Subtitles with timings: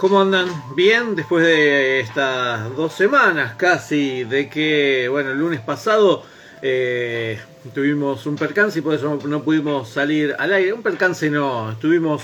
[0.00, 0.48] ¿Cómo andan?
[0.74, 6.24] Bien, después de estas dos semanas casi de que, bueno, el lunes pasado
[6.62, 7.38] eh,
[7.74, 10.72] tuvimos un percance y por eso no pudimos salir al aire.
[10.72, 12.22] Un percance no, estuvimos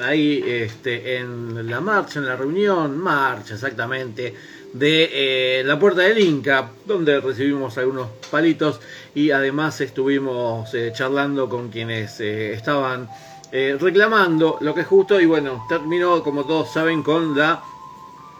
[0.00, 4.34] ahí este, en la marcha, en la reunión, marcha exactamente,
[4.72, 8.80] de eh, la Puerta del Inca, donde recibimos algunos palitos
[9.14, 13.06] y además estuvimos eh, charlando con quienes estaban
[13.52, 17.62] eh, reclamando lo que es justo y bueno, terminó como todos saben con la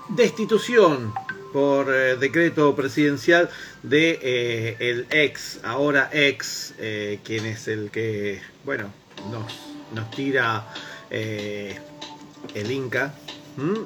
[0.09, 1.15] destitución
[1.53, 3.49] por eh, decreto presidencial
[3.85, 6.75] de eh, el ex, ahora ex,
[7.23, 8.93] quien es el que, bueno,
[9.31, 9.53] nos,
[9.95, 10.67] nos tira
[11.09, 13.15] el Inca,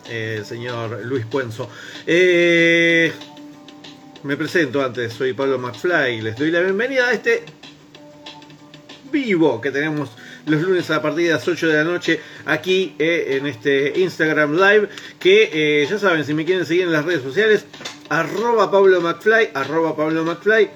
[0.08, 1.68] el señor Luis Puenzo.
[2.06, 3.12] me
[4.38, 7.44] presento antes, soy Pablo McFly, les doy la bienvenida a este
[9.12, 10.10] vivo que tenemos
[10.50, 14.54] los lunes a partir de las 8 de la noche aquí eh, en este Instagram
[14.54, 14.88] Live.
[15.18, 17.64] Que eh, ya saben, si me quieren seguir en las redes sociales,
[18.08, 20.70] arroba Pablo McFly,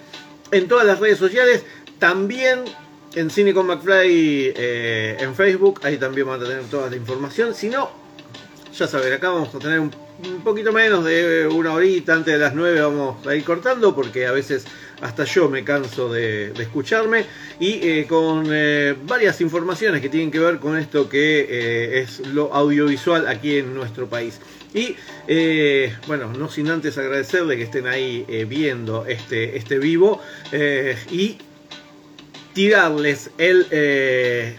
[0.50, 1.64] en todas las redes sociales.
[1.98, 2.64] También
[3.14, 7.54] en Cine con McFly eh, en Facebook, ahí también van a tener toda la información.
[7.54, 7.90] Si no,
[8.76, 9.90] ya saben, acá vamos a tener un,
[10.42, 14.32] poquito menos de una horita antes de las 9 vamos a ir cortando porque a
[14.32, 14.64] veces
[15.00, 17.24] hasta yo me canso de, escucharme
[17.60, 22.20] y eh, con eh, varias informaciones que tienen que ver con esto que eh, es
[22.28, 24.40] lo audiovisual aquí en nuestro país.
[24.72, 24.96] Y
[26.08, 30.20] bueno, no sin antes agradecerle que estén ahí viendo este, este vivo
[31.12, 31.38] y
[32.54, 34.56] tirarles el,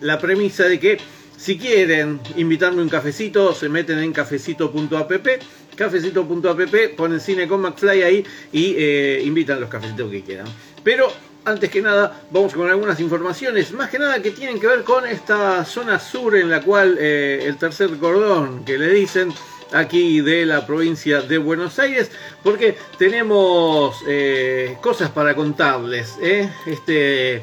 [0.00, 0.98] la premisa de que
[1.36, 5.26] si quieren invitarme un cafecito, se meten en cafecito.app,
[5.76, 10.46] cafecito.app, ponen cine con McFly ahí y eh, invitan los cafecitos que quieran.
[10.82, 11.12] Pero
[11.44, 15.06] antes que nada, vamos con algunas informaciones, más que nada que tienen que ver con
[15.06, 19.32] esta zona sur en la cual eh, el tercer cordón que le dicen
[19.72, 22.10] aquí de la provincia de Buenos Aires,
[22.42, 26.16] porque tenemos eh, cosas para contarles.
[26.20, 27.42] Este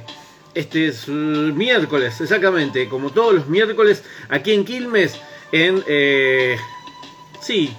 [0.53, 5.19] este es miércoles, exactamente, como todos los miércoles, aquí en Quilmes,
[5.51, 5.83] en...
[7.43, 7.75] Sí,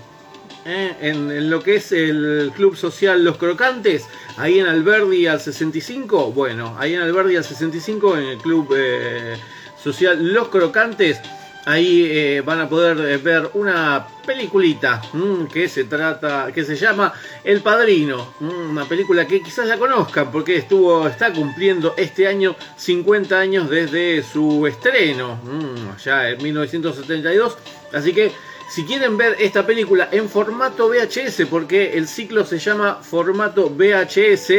[0.64, 6.32] eh, en, lo que es el Club Social Los Crocantes, ahí en Alberdi al 65,
[6.32, 9.36] bueno, ahí en Alberdi al 65, en el Club eh,
[9.82, 11.20] Social Los Crocantes,
[11.66, 17.14] Ahí eh, van a poder ver una peliculita mm, que se trata, que se llama
[17.42, 22.54] El Padrino, mm, una película que quizás la conozcan porque estuvo, está cumpliendo este año
[22.76, 27.56] 50 años desde su estreno, mm, ya en 1972.
[27.94, 28.32] Así que
[28.70, 34.50] si quieren ver esta película en formato VHS, porque el ciclo se llama formato VHS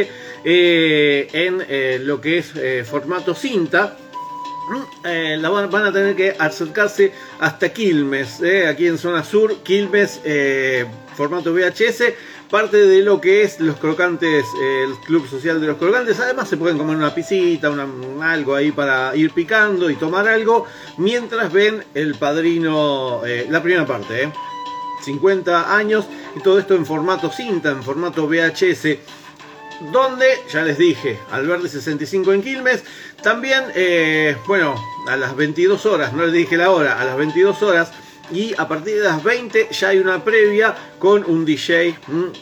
[0.44, 3.96] eh, en lo que es formato cinta
[5.04, 10.20] eh, la van, a tener que acercarse hasta Quilmes, eh, aquí en zona sur, Quilmes,
[10.24, 10.84] eh,
[11.14, 12.02] formato VHS,
[12.50, 16.20] parte de lo que es los crocantes, el club social de los crocantes.
[16.20, 17.72] Además, se pueden comer una pisita,
[18.22, 20.66] algo ahí para ir picando y tomar algo
[20.98, 24.30] mientras ven el padrino, la primera parte,
[25.04, 26.06] 50 años,
[26.36, 28.98] y todo esto en formato cinta, en formato VHS
[29.92, 32.84] donde, ya les dije, al verde 65 en Quilmes,
[33.22, 34.74] también, eh, bueno,
[35.08, 37.92] a las 22 horas, no les dije la hora, a las 22 horas,
[38.32, 41.96] y a partir de las 20 ya hay una previa con un DJ,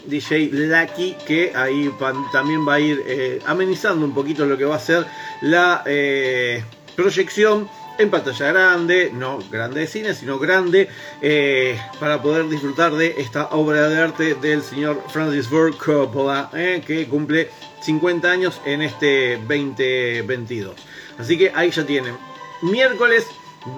[0.05, 1.91] DJ Lucky, que ahí
[2.31, 5.05] también va a ir eh, amenizando un poquito lo que va a ser
[5.41, 6.63] la eh,
[6.95, 10.89] proyección en pantalla grande, no grande de cine, sino grande,
[11.21, 16.49] eh, para poder disfrutar de esta obra de arte del señor Francis Ford Coppola,
[16.85, 17.49] que cumple
[17.81, 20.75] 50 años en este 2022.
[21.17, 22.17] Así que ahí ya tienen.
[22.61, 23.27] Miércoles,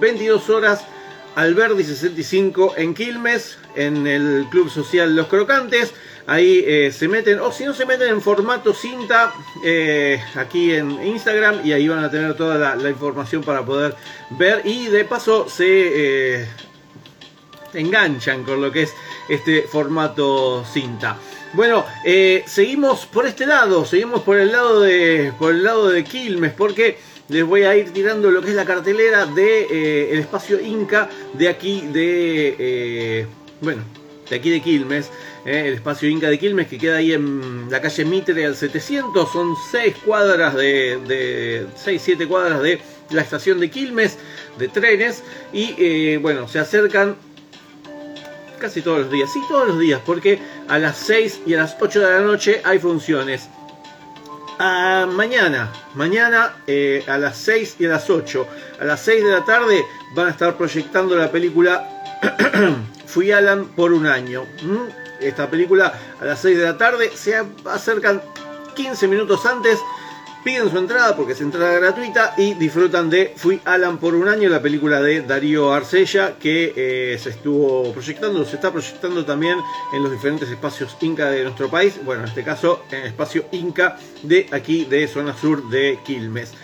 [0.00, 0.84] 22 horas,
[1.34, 5.94] Alberdi 65 en Quilmes, en el Club Social Los Crocantes.
[6.26, 9.32] Ahí eh, se meten, o si no se meten en formato cinta,
[9.64, 13.94] eh, aquí en Instagram, y ahí van a tener toda la, información para poder
[14.30, 14.60] ver.
[14.64, 16.48] Y de paso se eh,
[17.72, 18.94] enganchan con lo que es
[19.28, 21.16] este formato cinta.
[21.54, 21.86] Bueno,
[22.46, 26.98] seguimos por este lado, seguimos por el lado de, por el lado de Quilmes, porque
[27.28, 31.08] les voy a ir tirando lo que es la cartelera de eh, el espacio Inca
[31.34, 33.26] de aquí de eh,
[33.60, 33.82] bueno
[34.28, 35.10] de aquí de Quilmes
[35.44, 39.54] el espacio Inca de Quilmes que queda ahí en la calle Mitre al 700 son
[39.70, 42.80] 6 cuadras de, de 6 7 cuadras de
[43.10, 44.18] la estación de Quilmes
[44.58, 45.22] de trenes
[45.52, 47.16] y bueno se acercan
[48.58, 50.38] casi todos los días, sí, todos los días, porque
[50.68, 53.48] a las 6 y a las 8 de la noche hay funciones.
[54.58, 58.46] Mañana, mañana eh, a las 6 y a las 8,
[58.80, 59.84] a las 6 de la tarde
[60.14, 61.88] van a estar proyectando la película
[63.06, 64.46] Fui Alan por un año.
[65.20, 68.20] Esta película a las 6 de la tarde se acercan
[68.74, 69.78] 15 minutos antes
[70.48, 74.48] piden su entrada porque es entrada gratuita y disfrutan de Fui Alan por un año,
[74.48, 79.58] la película de Darío Arcella que eh, se estuvo proyectando, se está proyectando también
[79.92, 83.44] en los diferentes espacios Inca de nuestro país, bueno, en este caso en el espacio
[83.52, 86.54] Inca de aquí de zona sur de Quilmes.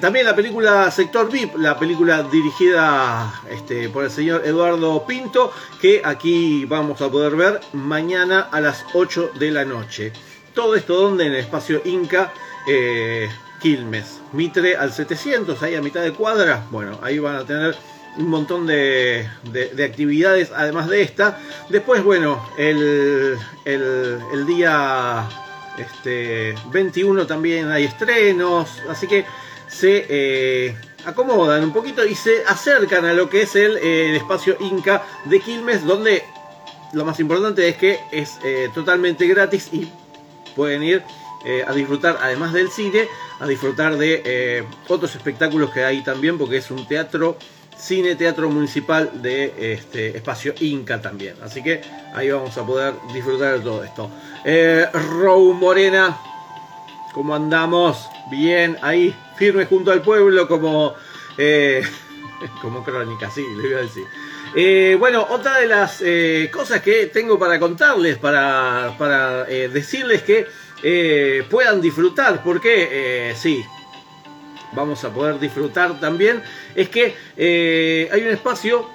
[0.00, 6.00] también la película Sector VIP, la película dirigida este, por el señor Eduardo Pinto, que
[6.02, 10.10] aquí vamos a poder ver mañana a las 8 de la noche.
[10.54, 12.32] Todo esto donde en el espacio Inca
[12.66, 13.28] eh,
[13.60, 14.20] Quilmes.
[14.32, 16.66] Mitre al 700, ahí a mitad de cuadra.
[16.70, 17.76] Bueno, ahí van a tener
[18.16, 19.28] un montón de,
[19.84, 21.38] actividades además de esta.
[21.68, 25.28] Después, bueno, el, el, día
[25.78, 29.24] este, 21 también hay estrenos, así que
[29.68, 33.76] se eh, acomodan un poquito y se acercan a lo que es el,
[34.16, 36.24] espacio Inca de Quilmes, donde
[36.92, 39.88] lo más importante es que es eh, totalmente gratis y
[40.56, 41.04] pueden ir
[41.42, 43.08] eh, a disfrutar, además del cine,
[43.38, 47.38] a disfrutar de eh, otros espectáculos que hay también, porque es un teatro,
[47.78, 51.36] cine, teatro municipal de este espacio Inca también.
[51.42, 51.80] Así que
[52.14, 54.10] ahí vamos a poder disfrutar de todo esto.
[54.44, 54.86] Eh,
[55.54, 56.18] Morena,
[57.14, 58.06] ¿cómo andamos?
[58.30, 60.92] Bien, ahí, firme junto al pueblo, como,
[61.38, 61.82] eh,
[62.60, 64.98] como crónica, sí, le voy a decir.
[64.98, 66.02] bueno, otra de las
[66.52, 70.46] cosas que tengo para contarles, para, para decirles que
[70.82, 73.64] eh, puedan disfrutar, porque eh, sí,
[74.72, 76.42] vamos a poder disfrutar también,
[76.74, 78.88] es que eh, hay un espacio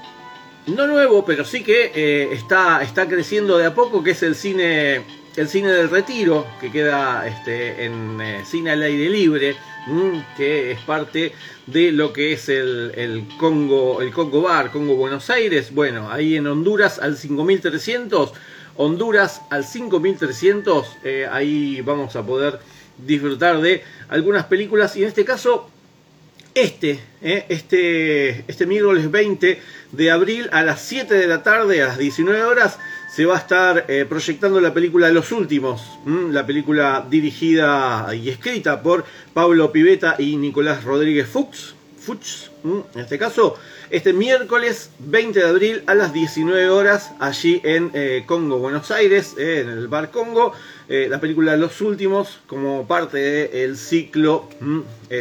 [0.67, 5.03] no nuevo, pero sí que está, está creciendo de a poco, que es el cine,
[5.35, 9.55] el cine del retiro, que queda este, en cine al aire libre,
[9.85, 11.33] mm, que es parte
[11.67, 16.35] de lo que es el, el, Congo, el Congo Bar, Congo Buenos Aires, bueno, ahí
[16.35, 18.33] en Honduras al 5300
[18.77, 20.97] Honduras al 5300.
[21.03, 22.59] Eh, ahí vamos a poder
[22.97, 25.69] disfrutar de algunas películas y en este caso
[26.53, 29.59] este, eh, este, este miércoles 20
[29.91, 32.79] de abril a las 7 de la tarde, a las 19 horas,
[33.13, 38.81] se va a estar eh, proyectando la película Los Últimos, la película dirigida y escrita
[38.81, 41.74] por Pablo Piveta y Nicolás Rodríguez Fuchs,
[42.05, 43.55] Fuchs en este caso,
[43.91, 49.35] este miércoles 20 de abril a las 19 horas, allí en eh, Congo, Buenos Aires,
[49.37, 50.51] eh, en el Bar Congo,
[50.89, 53.17] eh, la película Los Últimos, como parte
[53.49, 54.49] del ciclo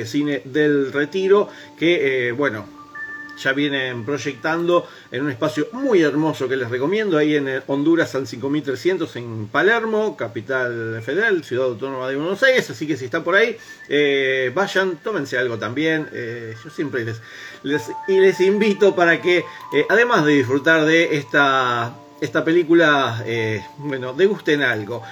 [0.07, 1.49] Cine del Retiro,
[1.79, 2.67] que, bueno,
[3.37, 8.27] ya vienen proyectando en un espacio muy hermoso que les recomiendo, ahí en Honduras San
[8.27, 13.35] 5300 en Palermo, capital federal, ciudad autónoma de Buenos Aires, así que si están por
[13.35, 13.57] ahí,
[13.89, 17.21] eh, vayan, tómense algo también, eh, yo siempre les,
[18.09, 23.25] les, invito para que, eh, además de disfrutar de esta, esta película,
[23.79, 25.03] bueno, degusten algo.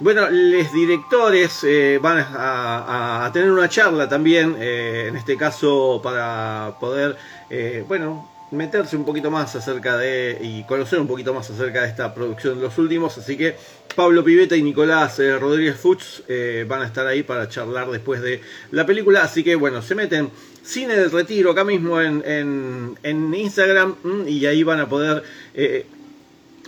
[0.00, 6.74] Bueno, los directores eh, van a, tener una charla también, eh, en este caso para
[6.80, 7.18] poder,
[7.50, 11.88] eh, bueno, meterse un poquito más acerca de y conocer un poquito más acerca de
[11.88, 13.18] esta producción de los últimos.
[13.18, 13.56] Así que
[13.94, 16.22] Pablo Piveta y Nicolás Rodríguez Fuchs
[16.66, 18.40] van a estar ahí para charlar después de
[18.70, 19.22] la película.
[19.22, 20.30] Así que bueno, se meten
[20.62, 25.22] Cine del Retiro acá mismo en, en, Instagram mm, y ahí van a poder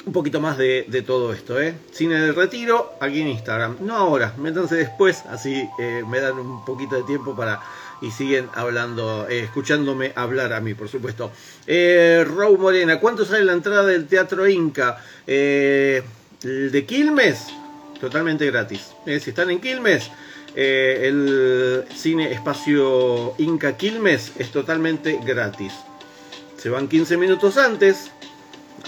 [0.05, 1.75] un poquito más de, todo esto, ¿eh?
[1.93, 3.77] Cine del Retiro, aquí en Instagram.
[3.81, 7.61] No ahora, métanse después, así eh, me dan un poquito de tiempo para...
[8.01, 11.31] Y siguen hablando, eh, escuchándome hablar a mí, por supuesto.
[11.69, 15.01] Eh, Raúl Morena, ¿cuánto sale la entrada del Teatro Inca?
[15.25, 16.03] El
[16.43, 17.47] de Quilmes,
[18.01, 18.91] totalmente gratis.
[19.07, 20.11] si están en Quilmes,
[20.57, 25.73] el cine espacio Inca Quilmes es totalmente gratis.
[26.57, 28.11] Se van 15 minutos antes,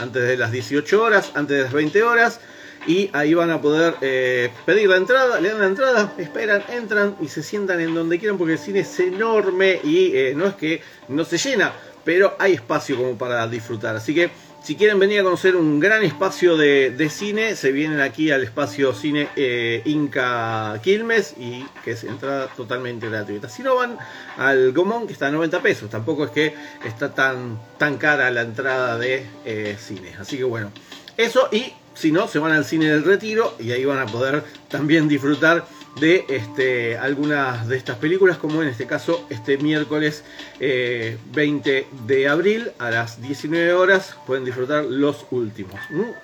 [0.00, 2.40] antes de las 18 horas, antes de las 20 horas.
[2.86, 7.16] Y ahí van a poder eh, pedir la entrada, le dan la entrada, esperan, entran
[7.18, 10.54] y se sientan en donde quieran porque el cine es enorme y eh, no es
[10.54, 11.72] que no se llena,
[12.04, 13.96] pero hay espacio como para disfrutar.
[13.96, 14.30] Así que
[14.64, 18.94] si quieren venir a conocer un gran espacio de, cine, se vienen aquí al espacio
[18.94, 23.50] cine eh, Inca Quilmes y que es entrada totalmente gratuita.
[23.50, 23.98] Si no van
[24.38, 28.40] al Gomón, que está a 90 pesos, tampoco es que está tan, tan cara la
[28.40, 30.14] entrada de eh, cine.
[30.18, 30.72] Así que bueno,
[31.18, 34.44] eso y si no, se van al cine del retiro y ahí van a poder
[34.68, 35.66] también disfrutar
[36.00, 40.24] de este, algunas de estas películas, como en este caso este miércoles
[40.58, 45.78] 20 eh, de abril a las 19 horas pueden disfrutar los últimos.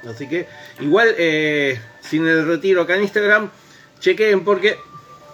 [0.09, 0.49] Así que
[0.81, 3.51] igual eh, sin el retiro acá en Instagram,
[4.01, 4.77] chequen porque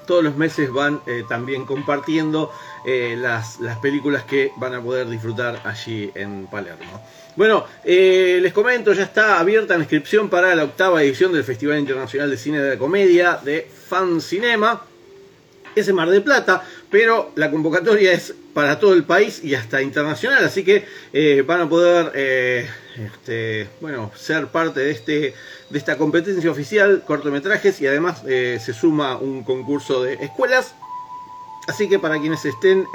[0.06, 2.52] todos los meses van eh, también compartiendo
[2.86, 7.02] las, las películas que van a poder disfrutar allí en Palermo.
[7.36, 11.78] Bueno, eh, les comento, ya está abierta la inscripción para la octava edición del Festival
[11.78, 14.82] Internacional de Cine de la Comedia de Fan Cinema.
[15.74, 19.82] Es en Mar del Plata, pero la convocatoria es para todo el país y hasta
[19.82, 25.34] internacional, así que eh, van a poder eh, este, bueno, ser parte de, este,
[25.68, 30.74] de esta competencia oficial, cortometrajes, y además se suma un concurso de escuelas.
[31.68, 32.86] Así que para quienes estén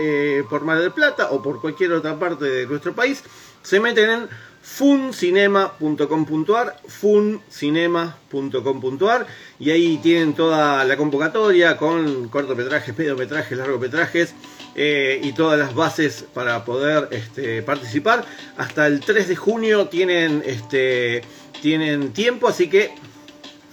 [0.50, 3.22] por Mar del Plata o por cualquier otra parte de nuestro país,
[3.64, 4.28] se meten en
[4.62, 9.28] funcinema.com.ar, funcinema.com.ar
[9.60, 14.34] y ahí tienen toda la convocatoria con cortometrajes, mediometrajes, largometrajes
[14.76, 18.24] eh, y todas las bases para poder este, participar.
[18.58, 21.24] Hasta el 3 de junio tienen, este,
[21.62, 22.92] tienen tiempo, así que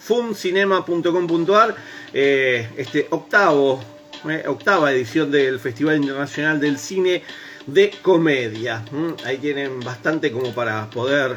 [0.01, 1.77] funcinema.com.ar,
[2.15, 3.81] eh, este octavo,
[4.29, 7.23] eh, octava edición del Festival Internacional del Cine
[7.69, 8.85] de comedia.
[9.25, 11.37] Ahí tienen bastante como para poder,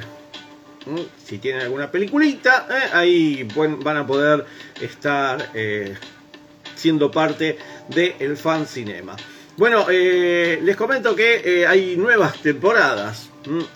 [1.24, 4.46] si tienen alguna peliculita, eh, ahí van a poder
[4.80, 5.96] estar eh,
[6.76, 7.58] siendo parte
[7.90, 9.16] del fan cinema.
[9.58, 13.28] Bueno, eh, les comento que hay nuevas temporadas.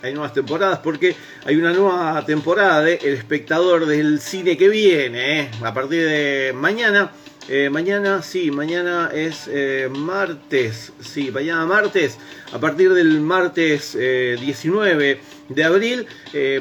[0.04, 5.50] Hay nuevas temporadas porque hay una nueva temporada de El espectador del cine que viene.
[5.64, 7.12] A partir de mañana
[7.48, 12.18] eh, mañana, sí, mañana es eh, martes, sí, mañana martes,
[12.52, 16.08] a partir del martes 19 eh, de abril,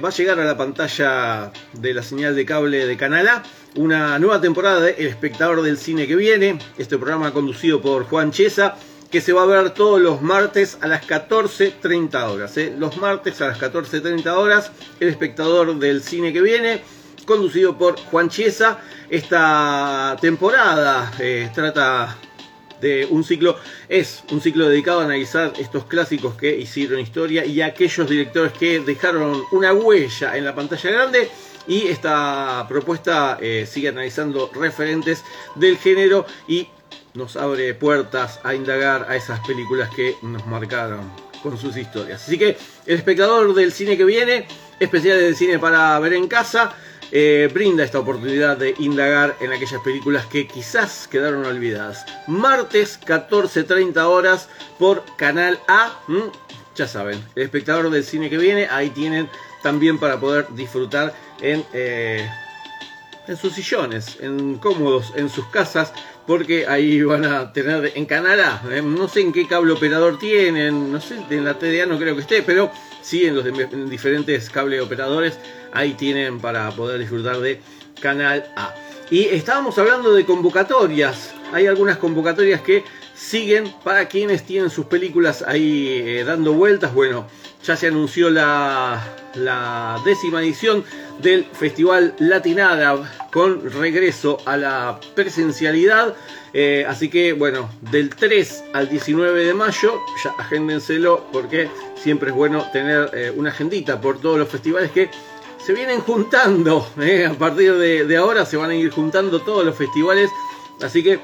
[0.05, 3.43] va a llegar a la pantalla de la señal de cable de Canal
[3.77, 8.31] una nueva temporada de El espectador del cine que viene, este programa conducido por Juan
[8.31, 8.77] Chesa,
[9.11, 12.57] que se va a ver todos los martes a las 14.30 horas.
[12.79, 16.83] Los martes a las 14.30 horas, El espectador del cine que viene
[17.25, 18.79] conducido por Juan Chiesa.
[19.09, 22.17] Esta temporada eh, trata
[22.81, 23.57] de un ciclo,
[23.89, 28.81] es un ciclo dedicado a analizar estos clásicos que hicieron historia y aquellos directores que
[28.81, 31.31] dejaron una huella en la pantalla grande.
[31.67, 36.69] Y esta propuesta eh, sigue analizando referentes del género y
[37.15, 41.11] nos abre puertas a indagar a esas películas que nos marcaron
[41.43, 42.23] con sus historias.
[42.23, 44.47] Así que el espectador del cine que viene,
[44.81, 46.75] especiales de cine para ver en casa,
[47.13, 52.05] eh, brinda esta oportunidad de indagar en aquellas películas que quizás quedaron olvidadas.
[52.27, 56.01] Martes 14.30 horas por Canal A.
[56.75, 59.29] Ya saben, el espectador del cine que viene, ahí tienen
[59.63, 62.29] también para poder disfrutar en, eh,
[63.27, 65.93] en sus sillones, en cómodos, en sus casas,
[66.27, 68.63] porque ahí van a tener en Canal A.
[68.71, 72.15] Eh, no sé en qué cable operador tienen, no sé, en la TDA no creo
[72.15, 72.71] que esté, pero
[73.03, 73.45] sí en los
[73.91, 75.39] diferentes cable operadores
[75.73, 77.61] ahí tienen para poder disfrutar de
[78.01, 78.75] Canal A.
[79.11, 81.35] Y estábamos hablando de convocatorias.
[81.53, 86.95] Hay algunas convocatorias que siguen para quienes tienen sus películas ahí eh, dando vueltas.
[86.95, 87.27] Bueno,
[87.63, 89.03] ya se anunció la
[90.05, 90.85] décima edición
[91.21, 96.15] del Festival Latinada con regreso a la presencialidad.
[96.53, 102.35] Eh, así que bueno, del 3 al 19 de mayo, ya agéndenselo porque siempre es
[102.35, 105.11] bueno tener eh, una agendita por todos los festivales que
[105.65, 106.87] se vienen juntando.
[107.01, 107.27] Eh.
[107.27, 110.31] A partir de, ahora se van a ir juntando todos los festivales.
[110.83, 111.19] Así que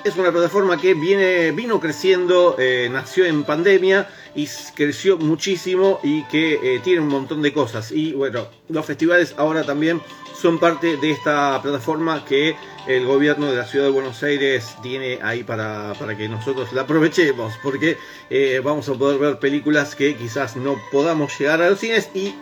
[0.04, 6.24] es una plataforma que viene, vino creciendo, eh, nació en pandemia y creció muchísimo y
[6.26, 7.92] que eh, tiene un montón de cosas.
[7.92, 10.02] Y bueno, los festivales ahora también
[10.40, 12.56] son parte de esta plataforma que
[12.88, 16.82] el gobierno de la ciudad de Buenos Aires tiene ahí para, para que nosotros la
[16.82, 17.98] aprovechemos, porque
[18.30, 22.36] eh, vamos a poder ver películas que quizás no podamos llegar a los cines y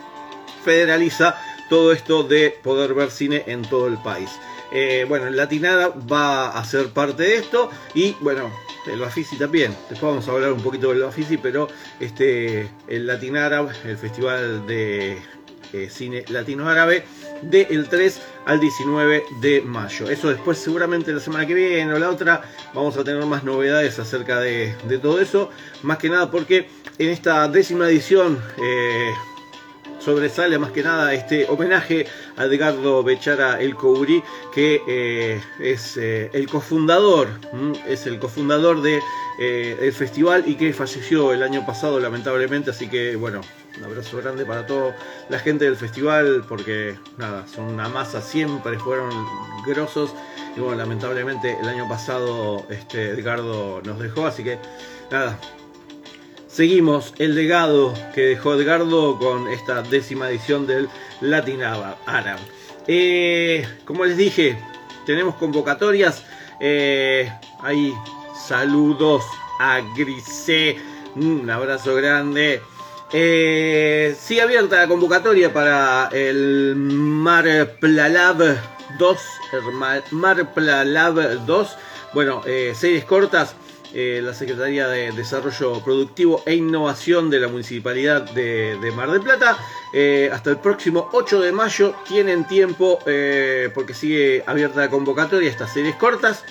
[0.64, 1.36] federaliza
[1.68, 4.30] todo esto de poder ver cine en todo el país.
[4.72, 8.50] Eh, bueno, Latinada va a ser parte de esto y bueno,
[8.86, 9.76] el Bafisi también.
[9.90, 11.68] Después vamos a hablar un poquito del Bafisi, pero
[12.00, 15.18] este, el Latin el Festival de
[15.72, 17.04] eh, Cine Latino Árabe,
[17.42, 20.10] del 3 al 19 de mayo.
[20.10, 22.42] Eso después seguramente la semana que viene o la otra
[22.74, 25.50] vamos a tener más novedades acerca de, todo eso.
[25.82, 28.38] Más que nada porque en esta décima edición...
[28.58, 29.12] Eh,
[30.04, 32.06] sobresale más que nada este homenaje
[32.36, 37.28] a Edgardo Bechara El Couri, que eh, es eh, el cofundador,
[37.88, 39.00] es el cofundador de
[39.38, 43.40] el festival y que falleció el año pasado lamentablemente, así que bueno,
[43.78, 44.94] un abrazo grande para toda
[45.28, 49.10] la gente del festival, porque nada, son una masa, siempre fueron
[49.66, 50.14] grosos.
[50.56, 54.58] Y bueno, lamentablemente el año pasado este, Edgardo nos dejó, así que
[55.10, 55.38] nada,
[56.52, 60.88] seguimos el legado que dejó Edgardo con esta décima edición del
[61.20, 62.38] Latin Arab.
[62.86, 64.58] Eh, como les dije,
[65.06, 66.22] tenemos convocatorias.
[66.60, 67.94] Eh, hay
[68.34, 69.24] saludos
[69.58, 70.76] a Grisé.
[71.16, 72.60] Un abrazo grande.
[73.12, 78.56] Eh, sigue abierta la convocatoria para el Mar Plalab
[78.98, 79.18] 2.
[80.10, 81.76] Mar Plalab 2.
[82.14, 83.54] Bueno, eh, series cortas.
[83.94, 89.58] Eh, la Secretaría de Desarrollo Productivo e Innovación de la Municipalidad de, Mar del Plata.
[90.32, 92.98] hasta el próximo 8 de mayo tienen tiempo
[93.74, 96.44] porque sigue abierta la convocatoria estas series cortas.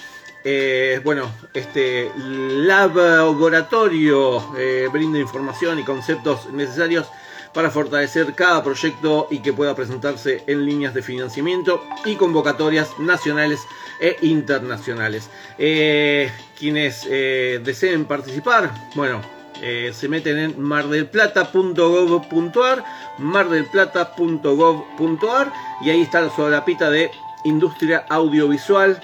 [0.43, 7.05] Eh, bueno, este laboratorio eh, brinda información y conceptos necesarios
[7.53, 13.59] para fortalecer cada proyecto y que pueda presentarse en líneas de financiamiento y convocatorias nacionales
[13.99, 15.29] e internacionales.
[15.57, 19.21] Eh, quienes deseen participar, bueno,
[19.59, 22.83] se meten en mardelplata.gov.ar,
[23.19, 27.11] mardelplata.gov.ar y ahí está la solapita de
[27.43, 29.01] industria audiovisual,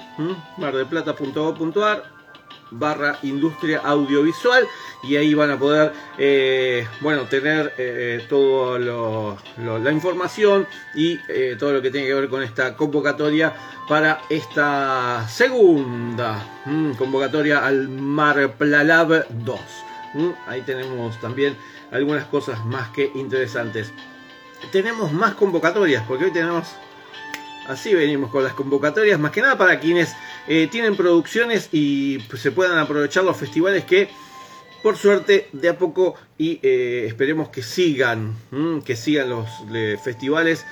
[0.58, 2.17] mardelplata.gov.ar
[2.72, 4.68] barra industria audiovisual
[5.04, 11.74] y ahí van a poder eh, bueno tener eh, toda la información y eh, todo
[11.74, 13.54] lo que tiene que ver con esta convocatoria
[13.88, 16.44] para esta segunda
[16.98, 19.60] convocatoria al Marplalab 2
[20.48, 21.56] ahí tenemos también
[21.92, 23.92] algunas cosas más que interesantes.
[24.72, 26.68] Tenemos más convocatorias porque hoy tenemos
[27.68, 30.16] Así venimos con las convocatorias, más que nada para quienes
[30.48, 34.08] eh, tienen producciones y pues, se puedan aprovechar los festivales que,
[34.82, 38.36] por suerte, de a poco y eh, esperemos que sigan,
[38.86, 39.50] que sigan los
[40.02, 40.66] festivales.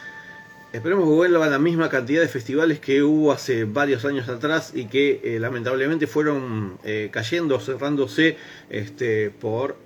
[0.72, 4.86] Esperemos que vuelvan la misma cantidad de festivales que hubo hace varios años atrás y
[4.86, 6.78] que eh, lamentablemente fueron
[7.12, 8.38] cayendo, cerrándose
[8.70, 9.85] este, por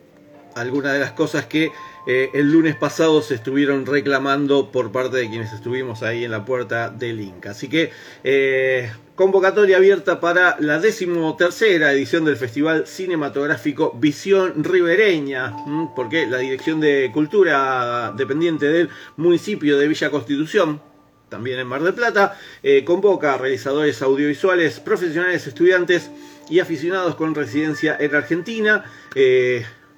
[0.61, 1.71] algunas de las cosas que
[2.07, 6.45] eh, el lunes pasado se estuvieron reclamando por parte de quienes estuvimos ahí en la
[6.45, 7.51] puerta del Inca.
[7.51, 7.91] Así que
[8.23, 15.55] eh, convocatoria abierta para la decimotercera edición del Festival Cinematográfico Visión Ribereña,
[15.95, 20.81] porque la Dirección de Cultura dependiente del municipio de Villa Constitución
[21.29, 26.09] también en Mar del Plata, eh, convoca a realizadores audiovisuales, profesionales, estudiantes
[26.49, 28.83] y aficionados con residencia en Argentina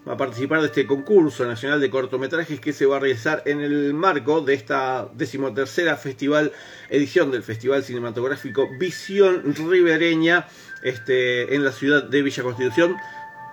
[0.05, 3.93] a participar de este concurso nacional de cortometrajes que se va a realizar en el
[3.93, 6.51] marco de esta decimotercera festival,
[6.89, 10.47] edición del Festival Cinematográfico Visión Ribereña
[10.83, 12.97] este, en la ciudad de Villa Constitución.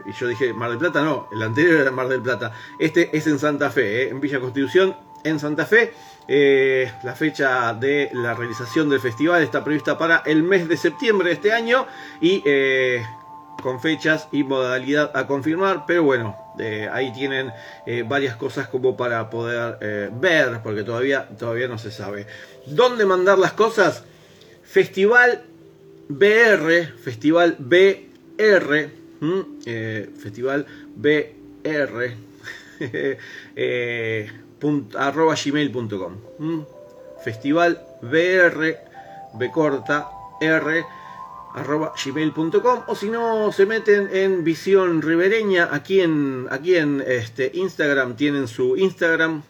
[0.06, 2.52] Y yo dije Mar del Plata, no, el anterior era Mar del Plata.
[2.78, 4.08] Este es en Santa Fe, ¿eh?
[4.08, 5.92] en Villa Constitución, en Santa Fe.
[6.28, 11.28] Eh, la fecha de la realización del festival está prevista para el mes de septiembre
[11.28, 11.86] de este año
[12.20, 13.02] y eh,
[13.62, 17.52] con fechas y modalidad a confirmar, pero bueno, eh, ahí tienen
[17.86, 22.26] eh, varias cosas como para poder eh, ver, porque todavía, todavía no se sabe.
[22.66, 24.04] ¿Dónde mandar las cosas?
[24.62, 25.42] Festival
[26.08, 28.90] BR, Festival BR,
[30.20, 32.16] Festival BR,
[34.98, 36.64] arroba gmail.com.
[37.24, 38.78] Festival BR,
[39.34, 40.08] B corta,
[40.40, 40.97] R
[41.54, 47.50] arroba gmail.com o si no se meten en Visión Ribereña aquí en aquí en este
[47.54, 49.42] Instagram tienen su Instagram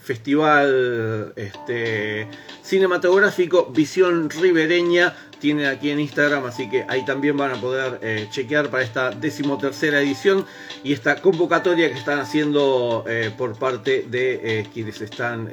[0.00, 2.28] festival este
[2.62, 8.28] cinematográfico Visión Ribereña tienen aquí en Instagram así que ahí también van a poder eh,
[8.30, 10.44] chequear para esta decimotercera edición
[10.84, 15.50] y esta convocatoria que están haciendo eh, por parte de eh, quienes están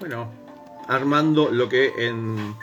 [0.00, 0.30] bueno
[0.88, 2.54] armando lo que en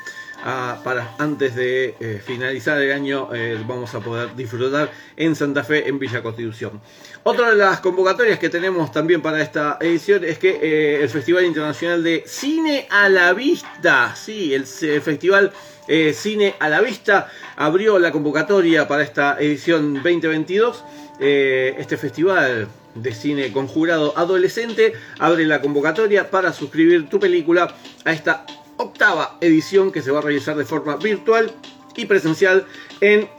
[0.43, 5.87] para antes de eh, finalizar el año eh, vamos a poder disfrutar en Santa Fe,
[5.87, 6.81] en Villa Constitución.
[7.23, 11.45] Otra de las convocatorias que tenemos también para esta edición es que eh, el Festival
[11.45, 15.51] Internacional de Cine a la Vista, sí, el, Festival
[16.13, 20.83] Cine a la Vista abrió la convocatoria para esta edición 2022.
[21.19, 27.75] este festival de cine con jurado adolescente abre la convocatoria para suscribir tu película
[28.05, 28.45] a esta
[28.81, 31.51] octava edición que se va a realizar de forma virtual
[31.95, 32.65] y presencial
[32.99, 33.29] en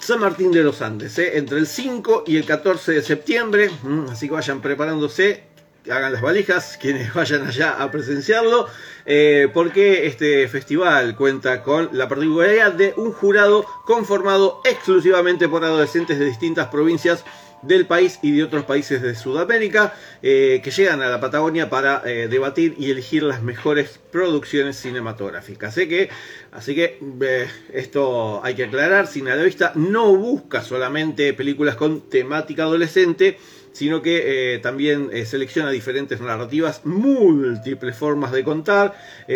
[0.00, 1.38] San Martín de los Andes, ¿eh?
[1.38, 3.70] entre el 5 y el 14 de septiembre.
[3.82, 5.44] Mm, así que vayan preparándose,
[5.90, 8.66] hagan las valijas, quienes vayan allá a presenciarlo,
[9.06, 16.18] eh, porque este festival cuenta con la particularidad de un jurado conformado exclusivamente por adolescentes
[16.18, 17.24] de distintas provincias
[17.66, 22.02] del país y de otros países de Sudamérica eh, que llegan a la Patagonia para
[22.04, 25.74] eh, debatir y elegir las mejores producciones cinematográficas.
[25.74, 26.10] que,
[26.52, 31.76] así que eh, esto hay que aclarar, Cine a la Vista no busca solamente películas
[31.76, 33.38] con temática adolescente,
[33.72, 38.94] sino que también selecciona diferentes narrativas, múltiples formas de contar,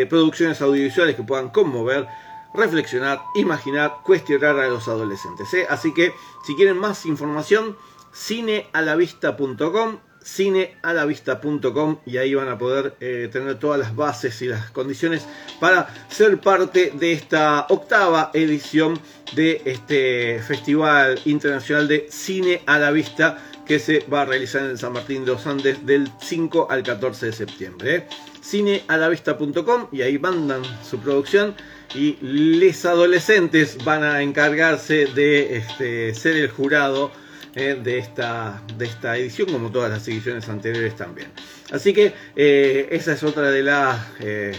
[0.08, 2.06] producciones audiovisuales que puedan conmover
[2.54, 5.48] reflexionar, imaginar, cuestionar a los adolescentes.
[5.68, 6.12] Así que
[6.46, 7.76] si quieren más información,
[8.18, 15.24] cinealavista.com cinealavista.com y ahí van a poder eh, tener todas las bases y las condiciones
[15.60, 18.98] para ser parte de esta octava edición
[19.34, 24.76] de este Festival Internacional de Cine a la Vista que se va a realizar en
[24.76, 27.94] San Martín de los Andes del 5 al 14 de septiembre.
[27.96, 28.06] ¿eh?
[28.42, 31.54] Cinealavista.com y ahí mandan su producción
[31.94, 37.10] y les adolescentes van a encargarse de este, ser el jurado
[37.54, 41.28] eh, de, esta, de esta edición, como todas las ediciones anteriores también.
[41.72, 44.52] Así que eh, esa es otra de las, eh,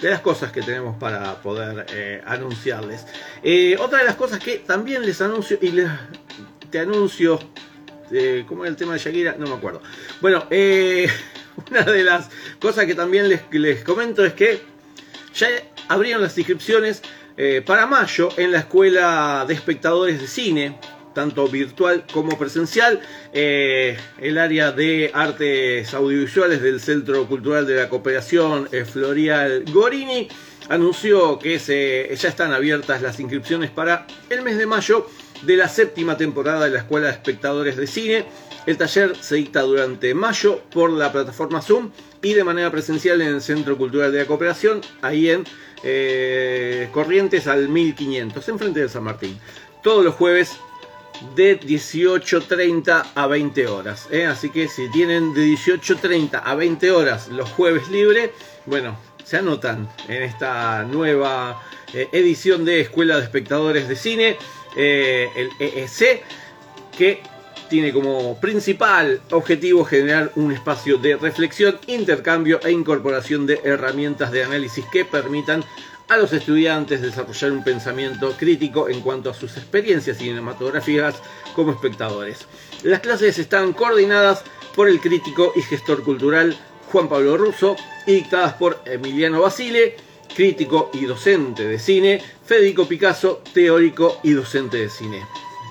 [0.00, 3.04] de las cosas que tenemos para poder anunciarles.
[3.78, 5.90] otra de las cosas que también les anuncio y les,
[6.70, 7.40] te anuncio,
[8.46, 9.34] ¿cómo es el tema de Shakira?
[9.36, 9.82] No me acuerdo.
[10.20, 14.62] Bueno, una de las cosas que también les, les comento es que
[15.34, 15.48] ya
[15.88, 17.02] abrieron las inscripciones
[17.66, 20.78] para mayo en la Escuela de Espectadores de Cine
[21.14, 23.00] tanto virtual como presencial.
[23.32, 30.28] Eh, el área de artes audiovisuales del Centro Cultural de la Cooperación eh, Florial Gorini
[30.68, 35.06] anunció que se, ya están abiertas las inscripciones para el mes de mayo
[35.42, 38.24] de la séptima temporada de la Escuela de Espectadores de Cine.
[38.66, 41.90] El taller se dicta durante mayo por la plataforma Zoom
[42.22, 45.44] y de manera presencial en el Centro Cultural de la Cooperación, ahí en
[45.82, 49.38] eh, Corrientes al 1500, enfrente de San Martín.
[49.82, 50.58] Todos los jueves
[51.34, 54.08] de 18.30 a 20 horas.
[54.10, 54.26] ¿eh?
[54.26, 58.32] Así que si tienen de 18.30 a 20 horas los jueves libre,
[58.66, 64.36] bueno, se anotan en esta nueva eh, edición de Escuela de Espectadores de Cine,
[64.76, 66.22] eh, el EEC,
[66.96, 67.22] que
[67.68, 74.42] tiene como principal objetivo generar un espacio de reflexión, intercambio e incorporación de herramientas de
[74.42, 75.64] análisis que permitan
[76.10, 81.14] a los estudiantes desarrollar un pensamiento crítico en cuanto a sus experiencias cinematográficas
[81.54, 82.46] como espectadores.
[82.82, 84.42] Las clases están coordinadas
[84.74, 86.56] por el crítico y gestor cultural
[86.90, 87.76] Juan Pablo Russo
[88.08, 89.94] y dictadas por Emiliano Basile,
[90.34, 95.24] crítico y docente de cine, Federico Picasso, teórico y docente de cine.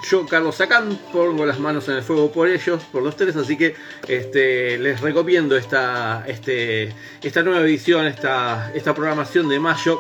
[0.10, 3.58] Yo, Carlos Sacán, pongo las manos en el fuego por ellos, por los tres, así
[3.58, 3.76] que
[4.08, 10.00] este, les recomiendo esta, este, esta nueva edición, esta, esta programación de mayo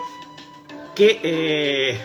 [1.00, 1.98] que eh,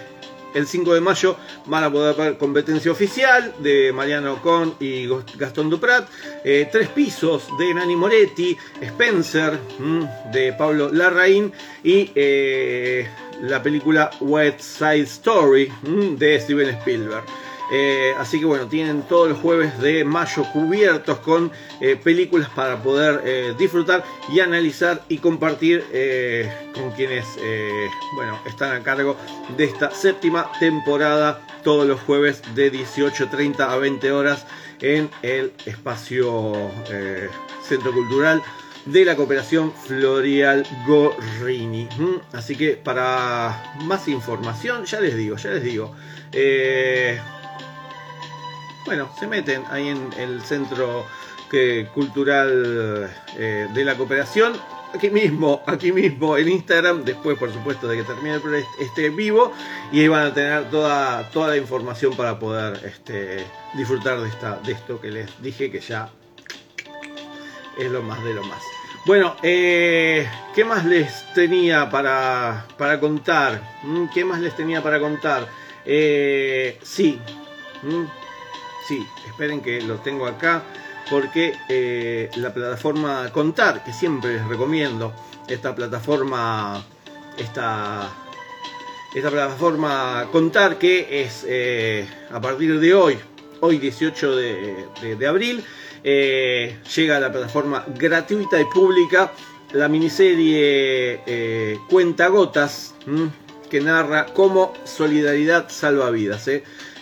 [0.54, 5.68] el 5 de mayo van a poder ver competencia oficial de Mariano Con y Gastón
[5.68, 6.09] Duprat,
[6.44, 11.52] eh, Tres Pisos de Nani Moretti, Spencer mm, de Pablo Larraín
[11.83, 13.09] y eh,
[13.42, 17.24] la película West Side Story mm, de Steven Spielberg.
[17.70, 21.50] Eh, así que bueno, tienen todos los jueves de mayo cubiertos con
[21.81, 25.85] eh, películas para poder eh, disfrutar y analizar y compartir
[26.74, 27.24] con quienes
[28.14, 29.16] bueno, están a cargo
[29.57, 34.46] de esta séptima temporada todos los jueves de 18.30 a 20 horas
[34.81, 36.53] en el espacio
[37.62, 38.42] Centro Cultural
[38.87, 41.88] de la cooperación Florial Gorrini.
[41.96, 42.37] ¿Mm?
[42.37, 45.94] Así que para más información, ya les digo, ya les digo.
[48.84, 51.06] Bueno, se meten ahí en el centro
[51.92, 54.54] cultural eh, de la cooperación.
[54.94, 58.38] Aquí mismo, aquí mismo en Instagram, después por supuesto de que termine
[58.78, 59.52] este vivo,
[59.90, 63.44] y ahí van a tener toda, toda la información para poder este,
[63.74, 66.10] disfrutar de, esta, de esto que les dije que ya
[67.76, 68.62] es lo más de lo más.
[69.04, 73.60] Bueno, eh, ¿qué más les tenía para, para contar?
[73.82, 74.06] ¿Mm?
[74.14, 75.48] ¿Qué más les tenía para contar?
[75.84, 77.20] Eh, sí,
[77.82, 78.23] ¿Mm?
[78.86, 80.62] Sí, esperen que lo tengo acá,
[81.10, 85.12] porque eh, la plataforma Contar, que siempre les recomiendo,
[85.48, 86.84] esta plataforma,
[87.36, 88.10] esta,
[89.14, 91.46] esta plataforma Contar, que es
[92.30, 93.18] a partir de hoy,
[93.60, 95.64] hoy 18 de, abril,
[96.02, 99.32] eh, llega a la plataforma gratuita y pública
[99.72, 102.94] la miniserie eh, Cuenta Gotas,
[103.70, 106.46] que narra cómo solidaridad salva vidas.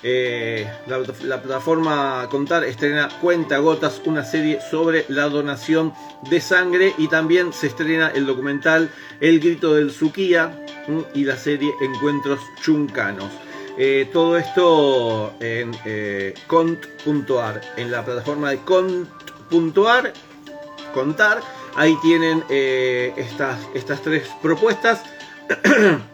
[0.02, 0.70] ¿Eh?
[0.86, 5.92] la, plataforma Contar estrena Cuenta Gotas, una serie sobre la donación
[6.28, 10.64] de sangre y también se estrena el documental El Grito del Suquía
[11.14, 13.30] y la serie Encuentros Chuncanos.
[13.78, 20.12] Eh, todo esto en eh, cont.ar, en la plataforma de cont.ar,
[20.92, 21.40] contar.
[21.74, 25.02] Ahí tienen estas, estas tres propuestas.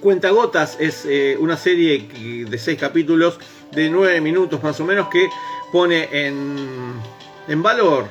[0.00, 1.06] Cuentagotas es
[1.38, 3.38] una serie de seis capítulos
[3.72, 5.28] de nueve minutos más o menos que
[5.72, 6.94] pone en,
[7.48, 8.06] en valor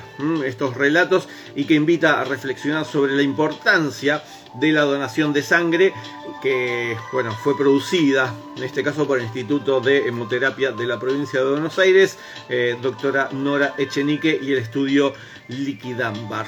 [0.45, 4.23] estos relatos y que invita a reflexionar sobre la importancia
[4.59, 5.93] de la donación de sangre
[6.41, 11.39] que bueno, fue producida en este caso por el Instituto de Hemoterapia de la provincia
[11.39, 12.17] de Buenos Aires,
[12.49, 15.13] eh, doctora Nora Echenique y el estudio
[15.47, 16.47] Liquidambar.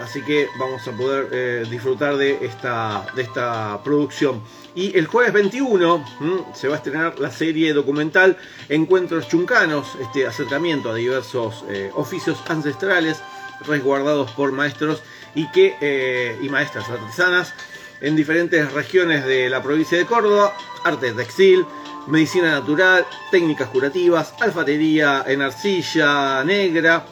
[0.00, 4.42] Así que vamos a poder eh, disfrutar de esta, de esta producción.
[4.74, 8.36] Y el jueves 21 mm, se va a estrenar la serie documental
[8.68, 13.22] Encuentros Chuncanos, este acercamiento a diversos eh, oficios ancestrales
[13.66, 15.02] resguardados por maestros
[15.34, 17.52] y, que, eh, y maestras artesanas
[18.00, 21.64] en diferentes regiones de la provincia de Córdoba, arte textil,
[22.06, 27.06] medicina natural, técnicas curativas, alfatería en arcilla negra,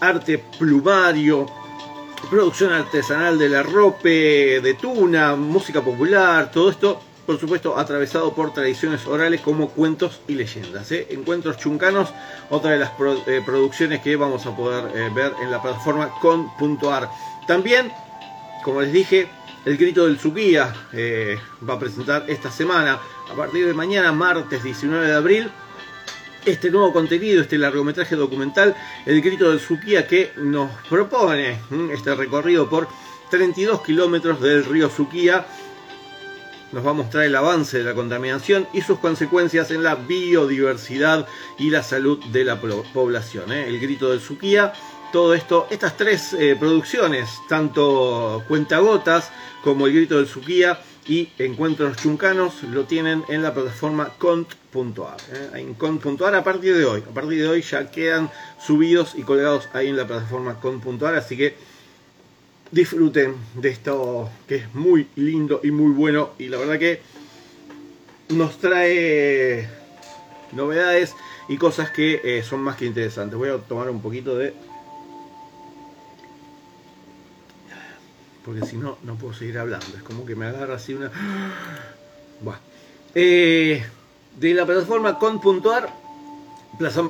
[0.00, 1.46] arte plumario,
[2.30, 8.52] producción artesanal de la ropa, de tuna, música popular, todo esto por supuesto atravesado por
[8.52, 10.90] tradiciones orales como cuentos y leyendas.
[10.90, 11.06] ¿eh?
[11.10, 12.08] Encuentros chuncanos,
[12.48, 12.90] otra de las
[13.28, 17.08] eh, producciones que vamos a poder ver en la plataforma con.ar.
[17.50, 17.90] También,
[18.62, 19.28] como les dije,
[19.64, 20.72] el Grito del Suquía
[21.68, 25.50] va a presentar esta semana, a partir de mañana, martes 19 de abril,
[26.44, 31.58] este nuevo contenido, este largometraje documental, El Grito del Suquía, que nos propone
[31.92, 32.86] este recorrido por
[33.32, 35.44] 32 kilómetros del río Suquía
[36.72, 41.26] nos va a mostrar el avance de la contaminación y sus consecuencias en la biodiversidad
[41.58, 43.52] y la salud de la población.
[43.52, 43.66] ¿eh?
[43.66, 44.72] El grito del Suquía,
[45.12, 49.30] todo esto, estas tres eh, producciones, tanto Cuentagotas
[49.62, 55.16] como El grito del Suquía y Encuentros Chuncanos, lo tienen en la plataforma cont.ar.
[55.32, 55.60] ¿eh?
[55.60, 57.02] En cont.ar a partir de hoy.
[57.08, 58.30] A partir de hoy ya quedan
[58.64, 61.54] subidos y colgados ahí en la plataforma cont.ar, así que
[62.70, 67.00] disfruten de esto que es muy lindo y muy bueno y la verdad que
[68.28, 69.68] nos trae
[70.52, 71.16] novedades
[71.48, 73.36] y cosas que eh, son más que interesantes.
[73.36, 74.54] Voy a tomar un poquito de...
[78.50, 79.86] Porque si no, no puedo seguir hablando.
[79.96, 81.12] Es como que me agarra así una...
[83.14, 83.84] Eh,
[84.38, 85.92] de la plataforma con.ar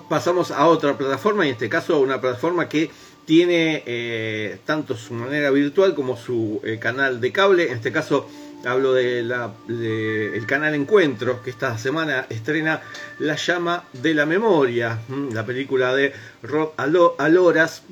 [0.08, 2.90] pasamos a otra plataforma, en este caso una plataforma que
[3.26, 7.68] tiene eh, tanto su manera virtual como su eh, canal de cable.
[7.68, 8.28] En este caso
[8.64, 9.32] hablo del
[9.68, 12.82] de el canal Encuentro, que esta semana estrena
[13.18, 14.98] La llama de la memoria,
[15.32, 16.70] la película de Rod
[17.18, 17.84] Aloras,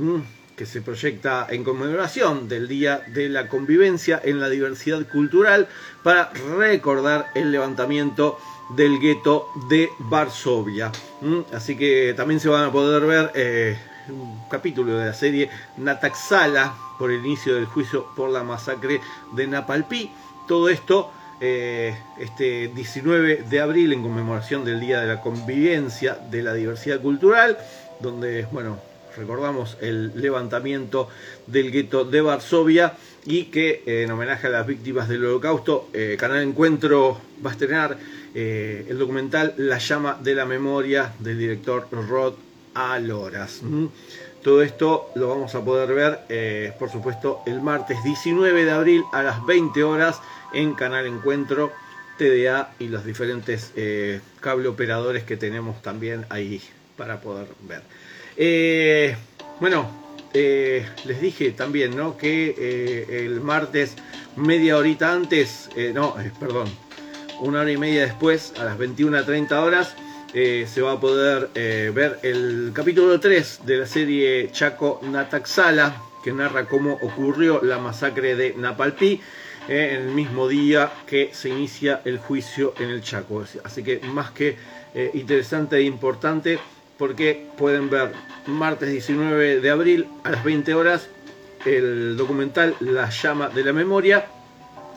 [0.59, 5.69] que se proyecta en conmemoración del Día de la Convivencia en la Diversidad Cultural
[6.03, 8.39] para recordar el levantamiento
[8.77, 10.91] del gueto de Varsovia.
[11.53, 16.75] Así que también se van a poder ver eh, un capítulo de la serie Nataxala
[16.99, 19.01] por el inicio del juicio por la masacre
[19.33, 20.11] de Napalpí.
[20.49, 26.43] Todo esto eh, este 19 de abril en conmemoración del Día de la Convivencia de
[26.43, 27.57] la Diversidad Cultural,
[28.01, 28.88] donde, bueno,
[29.19, 31.09] recordamos el levantamiento
[31.47, 32.95] del gueto de Varsovia
[33.27, 37.53] y que eh, en homenaje a las víctimas del holocausto, eh, Canal Encuentro va a
[37.53, 37.99] estrenar
[38.35, 42.35] el documental La llama de la memoria del director Rod
[42.75, 43.63] a Loras.
[44.43, 49.05] Todo esto lo vamos a poder ver, eh, por supuesto, el martes 19 de abril
[49.13, 50.21] a las 20 horas
[50.55, 51.73] en Canal Encuentro,
[52.19, 56.63] TDA y los diferentes eh, cable operadores que tenemos también ahí
[56.97, 57.83] para poder ver.
[58.41, 59.17] Eh,
[59.61, 59.91] bueno,
[60.33, 62.17] les dije también ¿no?
[62.17, 63.97] que el martes,
[64.37, 66.69] media horita antes, no, perdón,
[67.41, 69.97] una hora y media después, a las 21.30 horas,
[70.35, 76.03] eh, se va a poder eh, ver el capítulo 3 de la serie Chaco Nataxala,
[76.23, 79.21] que narra cómo ocurrió la masacre de Napalpí
[79.69, 83.45] eh, en el mismo día que se inicia el juicio en el Chaco.
[83.65, 84.57] Así que más que
[84.95, 86.59] eh, interesante e importante
[86.99, 88.13] porque pueden ver
[88.47, 91.09] martes 19 de abril a las 20 horas
[91.65, 94.27] el documental La llama de la memoria.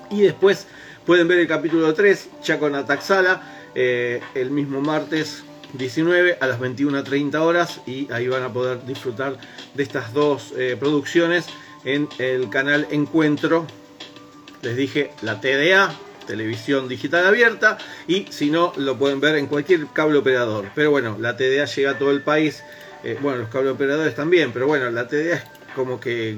[0.10, 0.68] Y después
[1.06, 3.42] pueden ver el capítulo 3, Chaco Nataxala,
[3.76, 7.82] eh, el mismo martes 19 a las 21.30 horas.
[7.86, 9.38] Y ahí van a poder disfrutar
[9.74, 11.46] de estas dos producciones
[11.86, 13.66] en el canal Encuentro.
[14.62, 15.92] Les dije la TDA,
[16.26, 20.70] televisión digital abierta, y si no, lo pueden ver en cualquier cable operador.
[20.76, 22.64] Pero bueno, la TDA llega a todo el país,
[23.04, 25.44] eh, bueno, los cable operadores también, pero bueno, la TDA es
[25.76, 26.38] como que,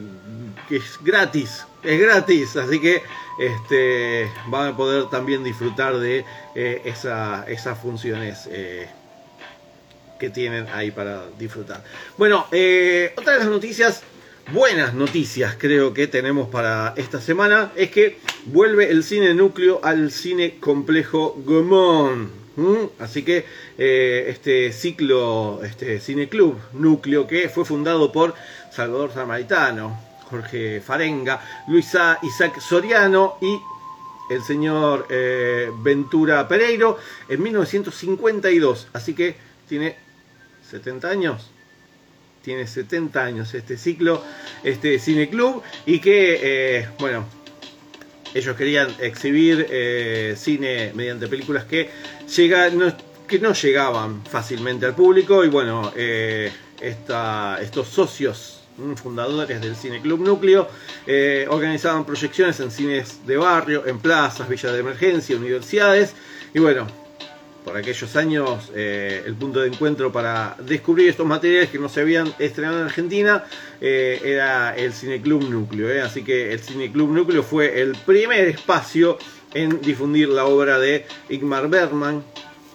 [0.69, 3.01] es gratis, es gratis, así que
[3.39, 8.47] este, van a poder también disfrutar de eh, esas funciones.
[8.51, 8.87] Eh,
[10.19, 11.83] que tienen ahí para disfrutar.
[12.17, 12.45] Bueno,
[13.17, 14.03] otra de las noticias
[14.51, 20.11] buenas noticias creo que tenemos para esta semana es que vuelve el cine núcleo al
[20.11, 22.43] cine complejo Gomón.
[22.99, 23.45] Así que
[23.77, 28.35] eh, este ciclo, este cine club núcleo que fue fundado por
[28.71, 33.59] Salvador Samaritano, Jorge Farenga, Luisa Isaac Soriano y
[34.29, 38.89] el señor eh, Ventura Pereiro en 1952.
[38.93, 39.35] Así que
[39.67, 39.95] tiene
[40.69, 41.52] 70 años
[42.43, 44.21] tiene 70 años este ciclo,
[44.63, 47.25] este cine club, y que, eh, bueno,
[48.33, 51.89] ellos querían exhibir eh, cine mediante películas que,
[52.35, 52.93] llega, no,
[53.27, 56.51] que no llegaban fácilmente al público, y bueno, eh,
[56.81, 60.67] estos socios mm, fundadores del Cine Club Núcleo,
[61.47, 66.13] organizaban proyecciones en cines de barrio, en plazas, villas de emergencia, universidades,
[66.53, 66.87] y bueno,
[67.63, 72.01] por aquellos años eh, el punto de encuentro para descubrir estos materiales que no se
[72.01, 73.45] habían estrenado en Argentina
[73.81, 75.89] eh, era el Cineclub Núcleo.
[75.89, 76.01] Eh.
[76.01, 79.17] Así que el Cineclub Núcleo fue el primer espacio
[79.53, 82.23] en difundir la obra de Igmar Bergman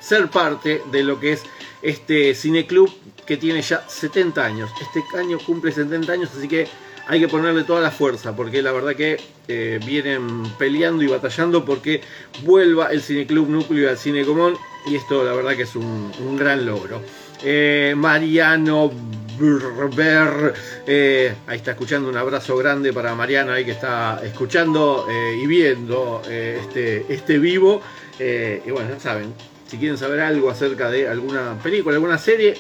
[0.01, 1.45] ser parte de lo que es
[1.81, 2.93] este cineclub
[3.25, 4.69] que tiene ya 70 años.
[4.81, 6.67] Este año cumple 70 años, así que
[7.09, 9.19] hay que ponerle toda la fuerza, porque la verdad que
[9.49, 12.03] eh, vienen peleando y batallando porque
[12.43, 14.55] vuelva el Cineclub Núcleo al Cine Común,
[14.87, 17.01] y esto la verdad que es un, gran logro.
[17.43, 18.93] Eh, Mariano
[19.39, 20.53] Berber,
[20.87, 25.07] eh, ahí está escuchando un abrazo grande para Mariano ahí que está escuchando
[25.43, 27.81] y viendo este, este vivo.
[28.19, 29.33] y bueno, ya saben,
[29.69, 32.57] si quieren saber algo acerca de alguna película, alguna serie,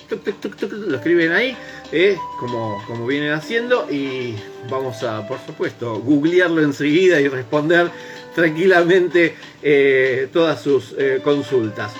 [0.60, 1.56] lo escriben ahí,
[1.90, 4.36] eh, como, como vienen haciendo, y
[4.70, 7.90] vamos a, por supuesto, googlearlo enseguida y responder
[8.34, 11.92] tranquilamente eh, todas sus eh, consultas.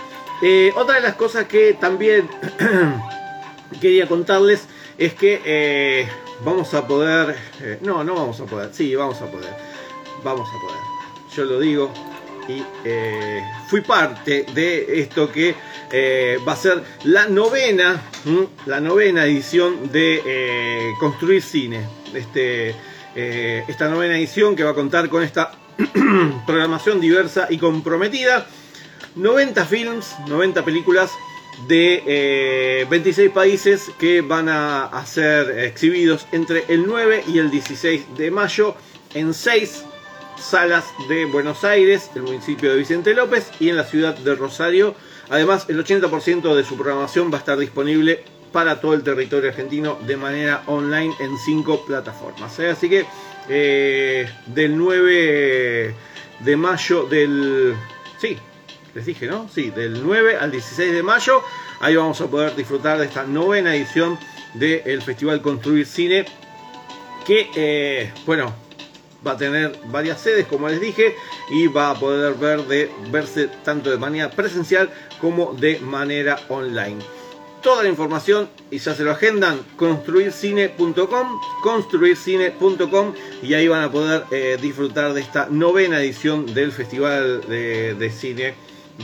[0.77, 2.29] otra de las cosas que también
[3.81, 4.67] quería contarles
[4.99, 6.07] es que
[6.45, 7.35] vamos a poder,
[7.81, 9.55] no, no vamos a poder, sí, vamos a poder,
[10.23, 10.83] vamos a poder,
[11.35, 11.93] yo lo digo,
[12.49, 15.55] y eh, fui parte de esto que
[15.93, 18.03] eh, va a ser la novena,
[18.67, 21.87] la novena edición de eh, Construir Cine.
[22.15, 22.75] Este,
[23.15, 25.53] esta novena edición que va a contar con esta
[26.47, 28.47] programación diversa y comprometida.
[29.17, 31.11] 90 films, 90 películas
[31.67, 38.31] de 26 países que van a, ser exhibidos entre el 9 y el 16 de
[38.31, 38.77] mayo
[39.15, 39.85] en 6
[40.41, 44.95] salas de Buenos Aires, el municipio de Vicente López y en la ciudad de Rosario.
[45.31, 49.99] Además, el 80% de su programación va a estar disponible para todo el territorio argentino
[50.07, 52.59] de manera online en cinco plataformas.
[52.59, 52.71] ¿eh?
[52.71, 53.05] Así que
[53.49, 55.95] eh, del 9
[56.41, 57.75] de mayo del...
[58.19, 58.39] Sí,
[58.95, 59.49] les dije, ¿no?
[59.49, 61.43] Sí, del 9 al 16 de mayo.
[61.81, 64.19] Ahí vamos a poder disfrutar de esta novena edición
[64.55, 66.25] del Festival Construir Cine.
[67.27, 68.55] Que, eh, bueno,
[69.27, 71.15] va a tener varias sedes, como les dije,
[71.51, 74.91] y va a poder ver de, verse tanto de manera presencial
[75.21, 76.99] como de manera online.
[77.63, 84.25] Toda la información, y ya se lo agendan, construircine.com, construircine.com, y ahí van a poder
[84.31, 88.55] eh, disfrutar de esta novena edición del Festival de, Cine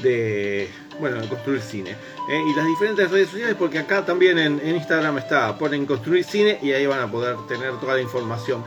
[0.03, 0.69] de,
[1.01, 1.91] bueno, de Construir Cine.
[1.91, 6.23] Eh, y las diferentes redes sociales, porque acá también en, en Instagram está, ponen Construir
[6.23, 8.63] Cine, y ahí van a poder tener toda la información.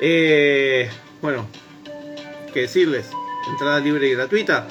[0.00, 0.88] Eh,
[1.20, 1.46] bueno,
[2.52, 3.06] ¿qué decirles?
[3.50, 4.68] Entrada libre y gratuita.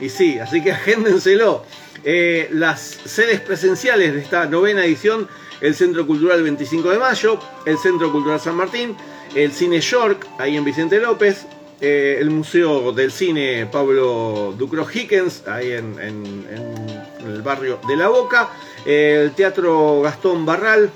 [0.00, 1.64] Y sí, así que agéndenselo.
[2.04, 5.28] Eh, las sedes presenciales de esta novena edición,
[5.60, 8.96] el Centro Cultural 25 de Mayo, el Centro Cultural San Martín,
[9.34, 11.46] el Cine York, ahí en Vicente López,
[11.80, 18.48] eh, el Museo del Cine Pablo Ducro Hickens, ahí en, el barrio de La Boca,
[18.88, 20.90] el Teatro Gastón Barral,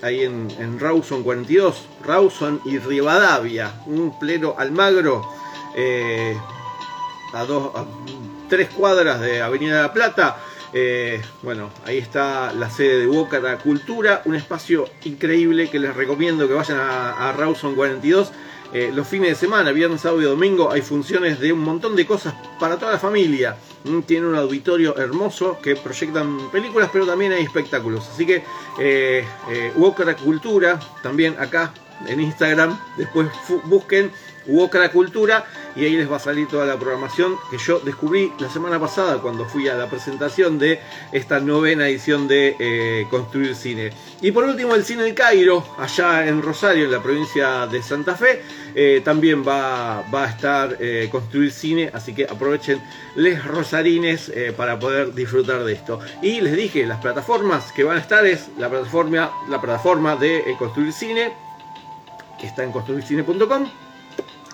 [0.00, 5.22] ahí en, Rawson 42, Rawson y Rivadavia, un pleno Almagro,
[5.76, 6.34] eh,
[7.34, 7.84] a, dos, a
[8.48, 10.38] tres cuadras de Avenida de la Plata.
[10.72, 16.48] Eh, bueno, ahí está la sede de Boca Cultura, un espacio increíble que les recomiendo
[16.48, 18.32] que vayan a, a Rawson 42
[18.74, 22.04] eh, los fines de semana, viernes, sábado y domingo, hay funciones de un montón de
[22.04, 23.56] cosas para toda la familia.
[23.84, 28.08] Mm, tiene un auditorio hermoso que proyectan películas, pero también hay espectáculos.
[28.12, 28.42] Así que
[28.80, 29.72] eh, eh
[30.24, 31.72] Cultura, también acá
[32.08, 33.28] en Instagram, después
[33.66, 34.10] busquen
[34.46, 35.46] Wokra Cultura
[35.76, 39.18] y ahí les va a salir toda la programación que yo descubrí la semana pasada
[39.18, 40.80] cuando fui a la presentación de
[41.12, 43.90] esta novena edición de eh, Construir Cine.
[44.20, 48.14] Y por último el Cine El Cairo, allá en Rosario, en la provincia de Santa
[48.14, 48.42] Fe,
[48.74, 52.80] eh, también va, a estar eh, Construir Cine, así que aprovechen
[53.16, 56.00] les rosarines para poder disfrutar de esto.
[56.22, 60.42] Y les dije, las plataformas que van a estar es la plataforma, la plataforma de
[60.58, 61.32] Construir Cine,
[62.38, 63.83] que está en construircine.com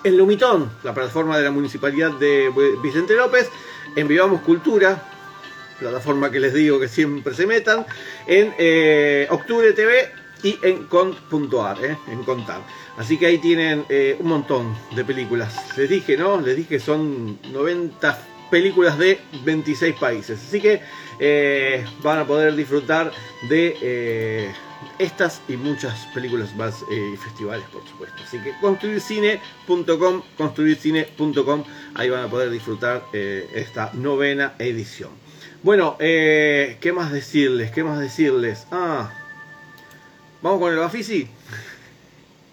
[0.03, 3.49] en Lumitón, la plataforma de la Municipalidad de Vicente López,
[3.95, 5.01] en Vivamos Cultura,
[5.79, 7.85] plataforma que les digo que siempre se metan,
[8.27, 10.11] en eh, Octubre TV
[10.43, 12.61] y en cont.ar, eh, en Contar.
[12.97, 15.77] Así que ahí tienen eh, un montón de películas.
[15.77, 16.39] Les dije, ¿no?
[16.39, 20.39] Les dije que son 90 películas de 26 países.
[20.47, 20.81] Así que
[22.03, 23.11] van a poder disfrutar
[23.47, 24.51] de
[24.99, 28.21] estas y muchas películas más eh, y festivales, por supuesto.
[28.23, 31.63] Así que construircine.com, construircine.com,
[31.95, 35.11] ahí van a poder disfrutar eh, esta novena edición.
[35.63, 37.71] Bueno, eh, ¿qué más decirles?
[37.71, 38.67] ¿Qué más decirles?
[38.71, 39.11] Ah,
[40.41, 41.27] ¿vamos con el Bafisi?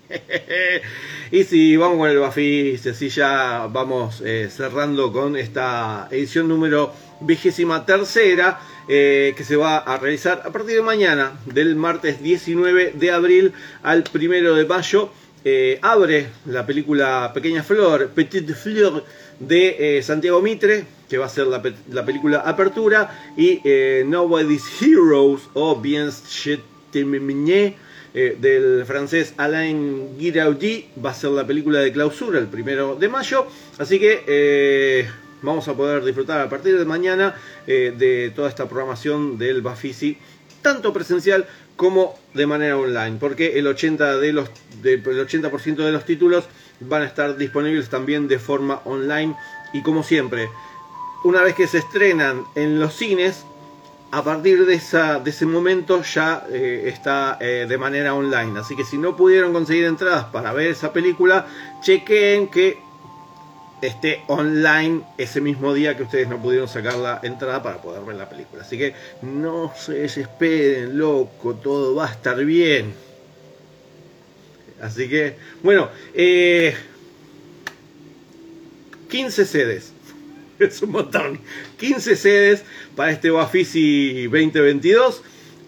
[1.30, 7.84] y si vamos con el Bafisi, así ya vamos cerrando con esta edición número vigésima
[7.84, 8.60] tercera
[8.90, 13.52] eh, que se va a realizar a partir de mañana, del martes 19 de abril
[13.82, 15.10] al 1 de mayo.
[15.44, 19.04] Eh, abre la película Pequeña Flor, Petite Fleur,
[19.38, 23.60] de eh, Santiago Mitre, que va a ser la, película Apertura, y
[24.06, 26.10] Nobody's Heroes o Bien
[28.14, 33.46] del francés Alain Guiraudí va a ser la película de clausura el primero de mayo.
[33.78, 35.06] Así que
[35.42, 37.34] vamos a poder disfrutar a partir de mañana
[37.66, 40.18] eh, de toda esta programación del Bafisi,
[40.62, 44.50] tanto presencial como de manera online, porque el 80%, de los,
[44.82, 46.44] de, de los títulos
[46.80, 49.36] van a estar disponibles también de forma online
[49.72, 50.48] y como siempre,
[51.24, 53.44] una vez que se estrenan en los cines,
[54.10, 58.58] a partir de, esa, de ese momento ya eh, está eh, de manera online.
[58.58, 61.46] Así que si no pudieron conseguir entradas para ver esa película,
[61.82, 62.78] chequeen que
[63.82, 68.16] esté online ese mismo día que ustedes no pudieron sacar la entrada para poder ver
[68.16, 68.62] la película.
[68.62, 72.94] Así que no se desesperen, loco, todo va a estar bien.
[74.80, 75.88] Así que, bueno,
[79.08, 79.92] 15 eh, sedes.
[80.58, 81.38] Es un montón.
[81.78, 82.64] 15 sedes
[82.96, 85.22] para este Bafisi 2022.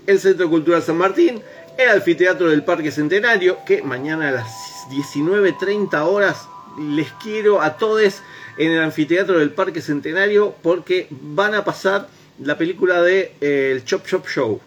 [0.07, 1.41] El Centro Cultural San Martín.
[1.79, 3.59] El Anfiteatro del Parque Centenario.
[3.65, 4.49] Que mañana a las
[4.91, 8.23] 19.30 horas les quiero a todos
[8.57, 12.09] en el anfiteatro del Parque Centenario porque van a pasar
[12.39, 14.61] la película de eh, el Chop Chop Show.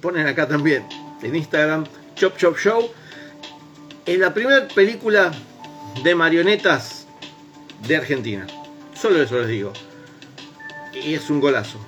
[0.00, 0.84] Ponen acá también
[1.22, 1.84] en Instagram
[2.16, 2.90] Chop Chop Show.
[4.06, 5.32] En la primera película
[6.02, 7.06] de marionetas
[7.86, 8.46] de Argentina.
[8.94, 9.72] Solo eso les digo.
[10.92, 11.78] Y es un golazo.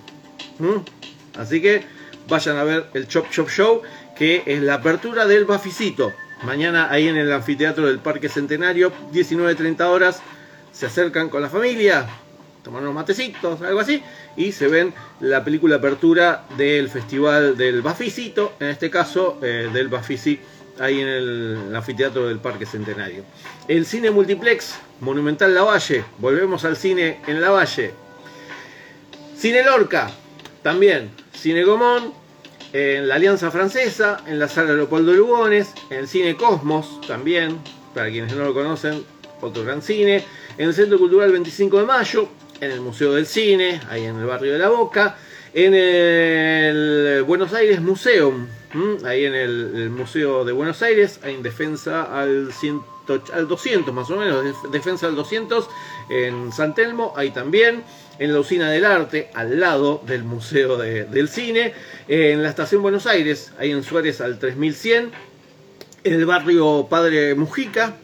[1.38, 1.84] Así que
[2.28, 3.82] vayan a ver el Chop Chop Show,
[4.16, 6.12] que es la apertura del Baficito.
[6.42, 10.22] Mañana ahí en el anfiteatro del Parque Centenario, 19.30 horas,
[10.72, 12.06] se acercan con la familia,
[12.62, 14.02] toman unos matecitos, algo así,
[14.36, 19.88] y se ven la película apertura del festival del Bafisito, en este caso eh, del
[19.88, 20.38] Bafisi,
[20.78, 23.24] ahí en el anfiteatro del Parque Centenario.
[23.66, 27.92] El cine multiplex Monumental La Valle, volvemos al cine en La Valle.
[29.36, 30.10] Cine Lorca,
[30.62, 31.10] también.
[31.32, 32.12] Cine Gomón,
[32.72, 37.58] en la Alianza Francesa, en la Sala Leopoldo Lugones, en el Cine Cosmos, también,
[37.94, 39.04] para quienes no lo conocen,
[39.40, 40.24] otro gran cine,
[40.58, 42.28] en el Centro Cultural 25 de Mayo,
[42.60, 45.16] en el Museo del Cine, ahí en el barrio de La Boca,
[45.52, 48.46] en el Buenos Aires Museum,
[49.04, 52.50] ahí en el, Museo de Buenos Aires, en defensa al,
[53.32, 55.68] al 200 más o menos, defensa al 200,
[56.10, 57.84] en San Telmo, ahí también,
[58.18, 61.72] en la Usina del Arte, al lado del Museo del Cine,
[62.08, 65.10] en la Estación Buenos Aires, ahí en Suárez al 3100,
[66.04, 67.96] en el barrio Padre Mujica,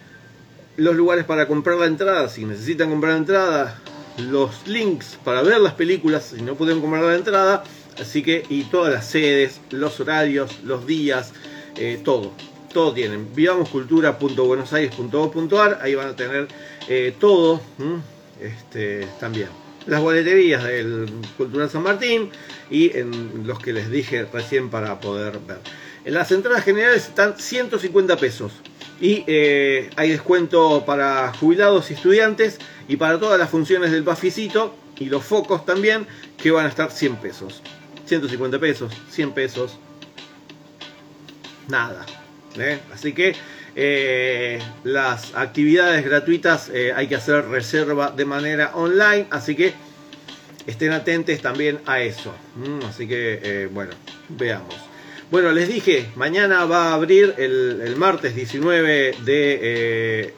[0.77, 3.81] los lugares para comprar la entrada, si necesitan comprar la entrada,
[4.17, 7.63] los links para ver las películas, si no pueden comprar la entrada,
[7.99, 11.33] Así que, y todas las sedes, los horarios, los días,
[11.77, 12.31] eh, todo.
[12.73, 13.35] Todo tienen.
[13.35, 16.47] Vivamoscultura.buenosaires.gov.ar, ahí van a tener
[16.87, 17.59] eh, todo.
[18.39, 19.49] Este, también.
[19.87, 22.29] Las boleterías del Cultural San Martín
[22.69, 25.59] y en los que les dije recién para poder ver.
[26.03, 28.51] En las entradas generales están 150 pesos.
[28.99, 34.75] Y eh, hay descuento para jubilados y estudiantes y para todas las funciones del Baficito
[34.99, 37.61] y los focos también que van a estar 100 pesos.
[38.05, 39.79] 150 pesos, 100 pesos,
[41.67, 42.05] nada.
[42.57, 42.79] ¿eh?
[42.93, 43.35] Así que
[43.75, 49.73] eh, las actividades gratuitas hay que hacer reserva de manera online, así que
[50.67, 52.33] estén atentos también a eso.
[52.87, 53.93] así que, bueno,
[54.29, 54.90] veamos.
[55.31, 60.33] Bueno, les dije, mañana va a abrir el, martes 19 de,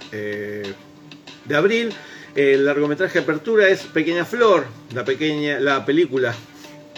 [1.46, 1.94] de abril.
[2.36, 6.34] El largometraje apertura es Pequeña Flor, la pequeña, la película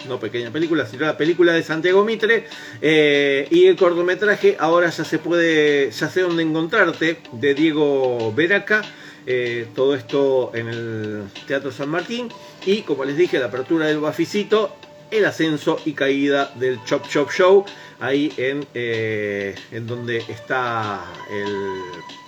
[0.08, 2.46] no pequeña película, sino la película de Santiago Mitre.
[2.80, 8.82] Eh, y el cortometraje ahora ya se puede, ya sé dónde encontrarte, de Diego Veraca.
[9.26, 12.28] Eh, todo esto en el Teatro San Martín.
[12.64, 14.76] Y como les dije, la apertura del Baficito,
[15.10, 17.64] el ascenso y caída del Chop Chop Show,
[18.00, 21.80] ahí en, eh, en donde está el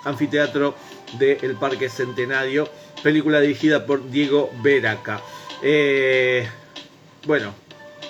[0.05, 0.75] anfiteatro
[1.19, 2.69] del Parque Centenario,
[3.03, 5.21] película dirigida por Diego Veraca.
[7.27, 7.55] bueno,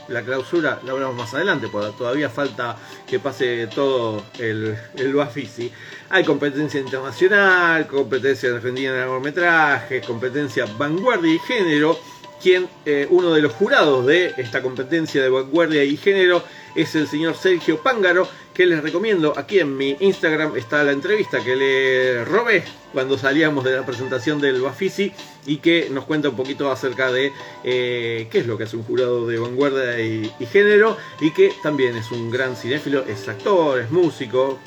[0.09, 5.71] la clausura la hablamos más adelante, porque todavía falta que pase todo el, el Bafisi.
[6.11, 11.99] Hay competencia internacional, competencia defendida en largometrajes, competencia vanguardia y género.
[12.43, 16.43] Quien, eh, uno de los jurados de esta competencia de vanguardia y género
[16.79, 19.35] es el señor Sergio Pángaro, que les recomiendo.
[19.37, 22.63] Aquí en mi Instagram está la entrevista que le robé
[22.93, 25.13] cuando salíamos de la presentación del Bafisi
[25.47, 27.33] y que nos cuenta un poquito acerca de
[27.65, 31.97] eh, qué es lo que es un jurado de vanguardia y, género y que también
[31.97, 34.59] es un gran cinéfilo, es actor, es músico,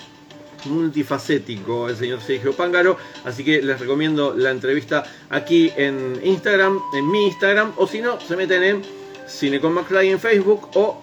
[0.66, 7.10] multifacético el señor Sergio Pángaro, así que les recomiendo la entrevista aquí en Instagram, en
[7.10, 8.82] mi Instagram, o si no, se meten en
[9.28, 11.02] Cine con McFly en Facebook o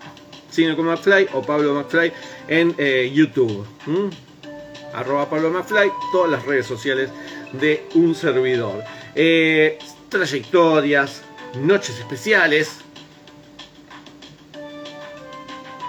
[0.59, 0.96] Cine con o
[1.42, 2.12] Pablo McFly
[2.48, 3.64] en eh, YouTube.
[4.92, 7.11] Arroba Pablo McFly, todas las redes sociales
[7.52, 8.82] de un servidor.
[9.14, 9.78] Eh,
[10.09, 11.22] trayectorias,
[11.62, 12.80] noches especiales.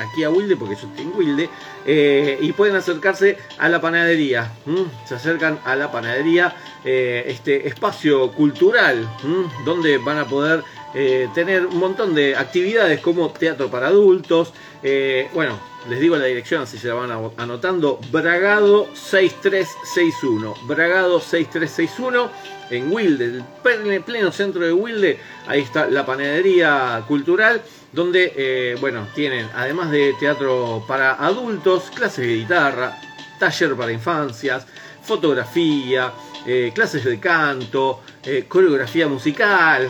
[0.00, 1.50] aquí a Wilde porque yo estoy en Wilde,
[1.84, 4.50] eh, y pueden acercarse a la panadería,
[5.06, 9.08] se acercan a la panadería, este espacio cultural,
[9.64, 10.62] donde van a poder
[11.34, 14.52] tener un montón de actividades como teatro para adultos,
[15.34, 15.58] bueno,
[15.88, 22.30] les digo la dirección así se la van anotando, Bragado 6361, Bragado 6361
[22.70, 27.62] en Wilde, el pleno centro de Wilde, ahí está la panadería cultural,
[27.92, 32.98] donde, eh, bueno, tienen, además de teatro para adultos, clases de guitarra,
[33.38, 34.66] taller para infancias,
[35.02, 36.12] fotografía,
[36.44, 39.88] eh, clases de canto, eh, coreografía musical,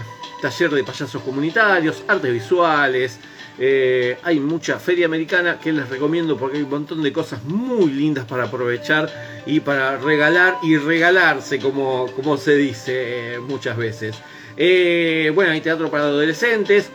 [0.48, 3.18] taller de payasos comunitarios, artes visuales,
[3.58, 7.90] eh, hay mucha feria americana que les recomiendo porque hay un montón de cosas muy
[7.90, 9.10] lindas para aprovechar
[9.44, 14.14] y para regalar y regalarse, como, como se dice eh, muchas veces.
[14.56, 16.90] Eh, bueno, hay teatro para adolescentes.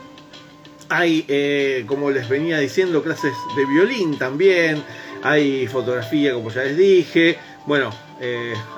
[0.87, 4.83] Hay, como les venía diciendo, clases de violín también.
[5.23, 7.37] Hay fotografía, como ya les dije.
[7.65, 7.91] Bueno,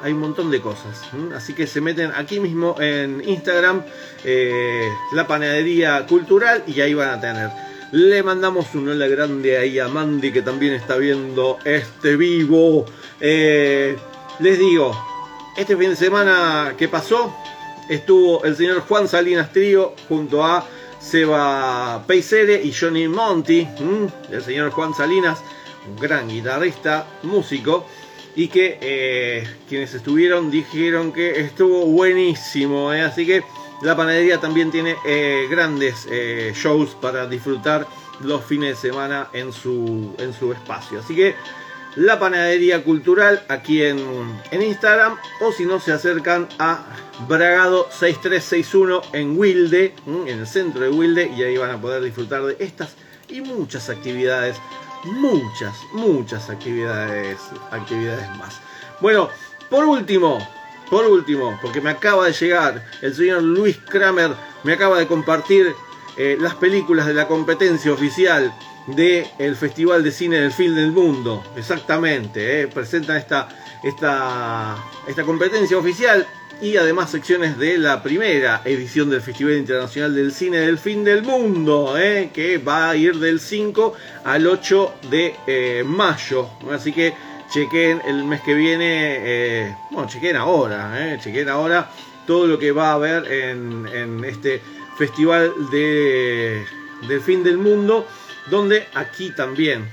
[0.02, 1.02] hay un montón de cosas.
[1.36, 3.84] Así que se meten aquí mismo en Instagram,
[5.14, 7.50] la panadería cultural, y ahí van a tener
[7.94, 12.86] le mandamos un hola grande ahí a Mandy que también está viendo este vivo.
[13.20, 13.96] Eh,
[14.40, 14.98] les digo,
[15.56, 17.32] este fin de semana que pasó
[17.88, 20.66] estuvo el señor Juan Salinas Trío junto a
[21.00, 23.68] Seba Peisere y Johnny Monty.
[24.32, 25.38] El señor Juan Salinas,
[25.88, 27.86] un gran guitarrista, músico
[28.36, 32.94] y que eh, quienes estuvieron dijeron que estuvo buenísimo.
[32.94, 33.02] Eh.
[33.02, 33.44] Así que
[33.82, 36.08] la panadería también tiene eh, grandes
[36.56, 37.88] shows para disfrutar
[38.22, 41.00] los fines de semana en su, en su espacio.
[41.00, 41.36] Así que
[41.96, 44.00] la panadería cultural aquí en,
[44.52, 46.86] Instagram o si no se acercan a
[47.28, 52.44] Bragado 6361 en Wilde, en el centro de Wilde y ahí van a poder disfrutar
[52.44, 52.96] de estas
[53.30, 54.58] y muchas actividades,
[55.06, 57.40] muchas, muchas actividades,
[57.72, 58.60] actividades más.
[59.00, 59.30] Bueno,
[59.70, 60.46] por último,
[60.90, 64.32] por último, porque me acaba de llegar el señor Luis Kramer,
[64.64, 65.74] me acaba de compartir
[66.18, 68.54] eh, las películas de la competencia oficial
[68.88, 71.44] del Festival de Cine del Film del Mundo.
[71.56, 73.50] Exactamente, eh, presentan esta,
[73.84, 74.78] esta,
[75.08, 76.28] esta competencia oficial
[76.62, 81.24] y además secciones de la primera edición del Festival Internacional del Cine del Fin del
[81.24, 83.94] Mundo, eh, que va a ir del 5
[84.24, 86.50] al 8 de mayo.
[86.72, 87.14] Así que
[87.54, 91.88] chequen el mes que viene, eh, bueno, chequen ahora, eh, chequen ahora
[92.26, 94.60] todo lo que va a haber en, este
[94.98, 96.66] festival de,
[97.08, 98.08] del fin del mundo,
[98.50, 99.88] donde aquí también,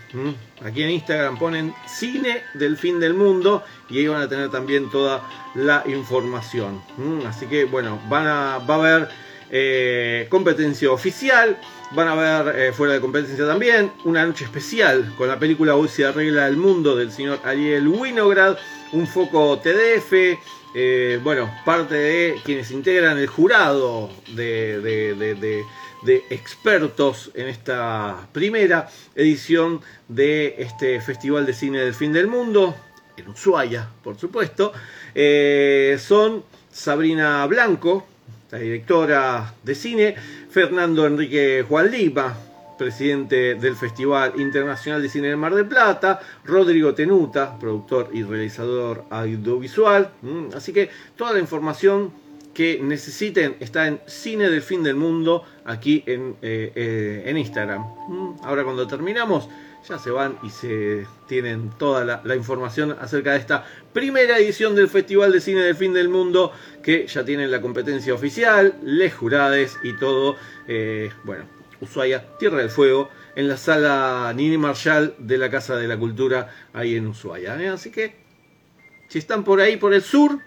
[0.65, 4.91] aquí en Instagram ponen cine del fin del mundo y ahí van a tener también
[4.91, 5.23] toda
[5.55, 6.83] la información.
[7.27, 9.09] Así que bueno, van a, va a haber
[9.51, 11.59] eh, competencia oficial,
[11.93, 15.89] van a ver eh, fuera de competencia también una noche especial con la película Hoy
[15.89, 18.57] se arregla el mundo del señor Ariel Winograd,
[18.93, 20.39] un foco TDF,
[20.73, 25.65] eh, bueno, parte de quienes integran el jurado de, de,
[26.07, 32.75] expertos en esta primera edición de este Festival de Cine del Fin del Mundo,
[33.17, 34.73] en Ushuaia, por supuesto,
[35.99, 38.07] son Sabrina Blanco,
[38.51, 40.15] la directora de cine,
[40.51, 42.37] Fernando Enrique Juan Lima,
[42.81, 49.05] presidente del Festival Internacional de Cine del Mar del Plata, Rodrigo Tenuta, productor y realizador
[49.11, 50.11] audiovisual.
[50.23, 52.11] Mm, así que toda la información
[52.55, 57.83] que necesiten está en Cine del Fin del Mundo aquí en, eh, eh, en Instagram.
[58.09, 59.49] Mm, ahora cuando terminamos
[59.89, 64.89] ya se van y se tienen toda la, información acerca de esta primera edición del
[64.89, 69.79] Festival de Cine del Fin del Mundo, que ya tienen la competencia oficial, les jurades
[69.83, 70.37] y todo.
[70.69, 71.45] Eh, bueno,
[71.81, 76.51] Ushuaia, Tierra del Fuego, en la sala Nini Marshall de la Casa de la Cultura,
[76.73, 77.73] ahí en Ushuaia.
[77.73, 78.17] Así que,
[79.09, 80.39] si están por ahí, por el sur,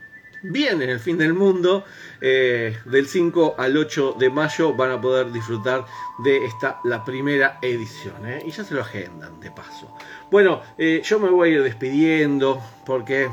[0.44, 1.84] bien en el fin del mundo.
[2.22, 5.86] Eh, del 5 al 8 de mayo van a poder disfrutar
[6.24, 8.26] de esta, la primera edición.
[8.26, 8.44] ¿eh?
[8.46, 9.94] Y ya se lo agendan de paso.
[10.30, 13.30] Bueno, eh, yo me voy a ir despidiendo porque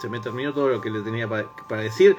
[0.00, 2.16] se me terminó todo lo que le tenía para, decir.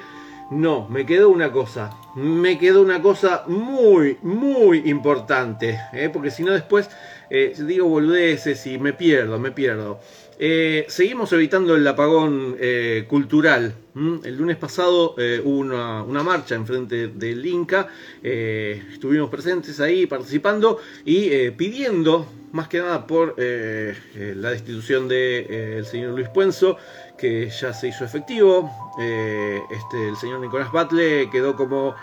[0.50, 1.90] No, me quedó una cosa.
[2.14, 5.80] Me quedó una cosa muy, muy importante.
[6.12, 6.88] Porque si no después
[7.30, 9.98] digo boludeces y me pierdo, me pierdo.
[10.38, 13.74] Eh, seguimos evitando el apagón eh, cultural.
[13.96, 17.88] El lunes pasado eh, hubo una, marcha enfrente del Inca,
[18.22, 26.28] estuvimos presentes ahí participando y pidiendo más que nada por la destitución del señor Luis
[26.28, 26.76] Puenzo,
[27.16, 28.70] que ya se hizo efectivo.
[28.98, 31.94] este, el señor Nicolás Batle quedó como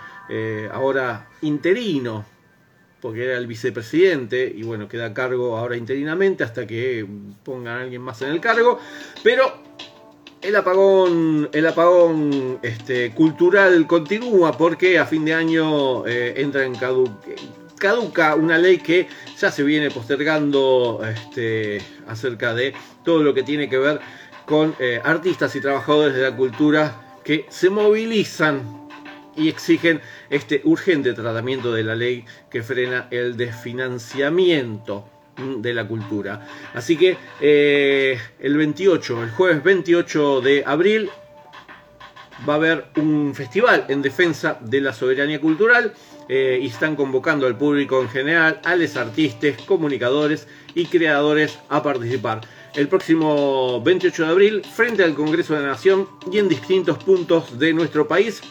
[0.72, 2.26] ahora interino
[3.04, 7.06] porque era el vicepresidente y bueno, queda a cargo ahora interinamente hasta que
[7.44, 8.80] pongan a alguien más en el cargo,
[9.22, 9.62] pero
[10.44, 16.76] el apagón, el apagón este, cultural continúa porque a fin de año eh, entra en
[17.78, 22.74] caduca una ley que ya se viene postergando este, acerca de
[23.04, 24.02] todo lo que tiene que ver
[24.46, 28.90] con eh, artistas y trabajadores de la cultura que se movilizan
[29.36, 35.08] y exigen este urgente tratamiento de la ley que frena el desfinanciamiento
[35.38, 36.48] de la cultura.
[36.74, 41.10] Así que eh, el 28, el jueves 28 de abril,
[42.48, 45.94] va a haber un festival en defensa de la soberanía cultural
[46.30, 51.84] eh, y están convocando al público en general, a los artistas, comunicadores y creadores a
[51.84, 52.42] participar.
[52.76, 57.60] El próximo 28 de abril, frente al Congreso de la Nación y en distintos puntos
[57.60, 58.42] de nuestro país,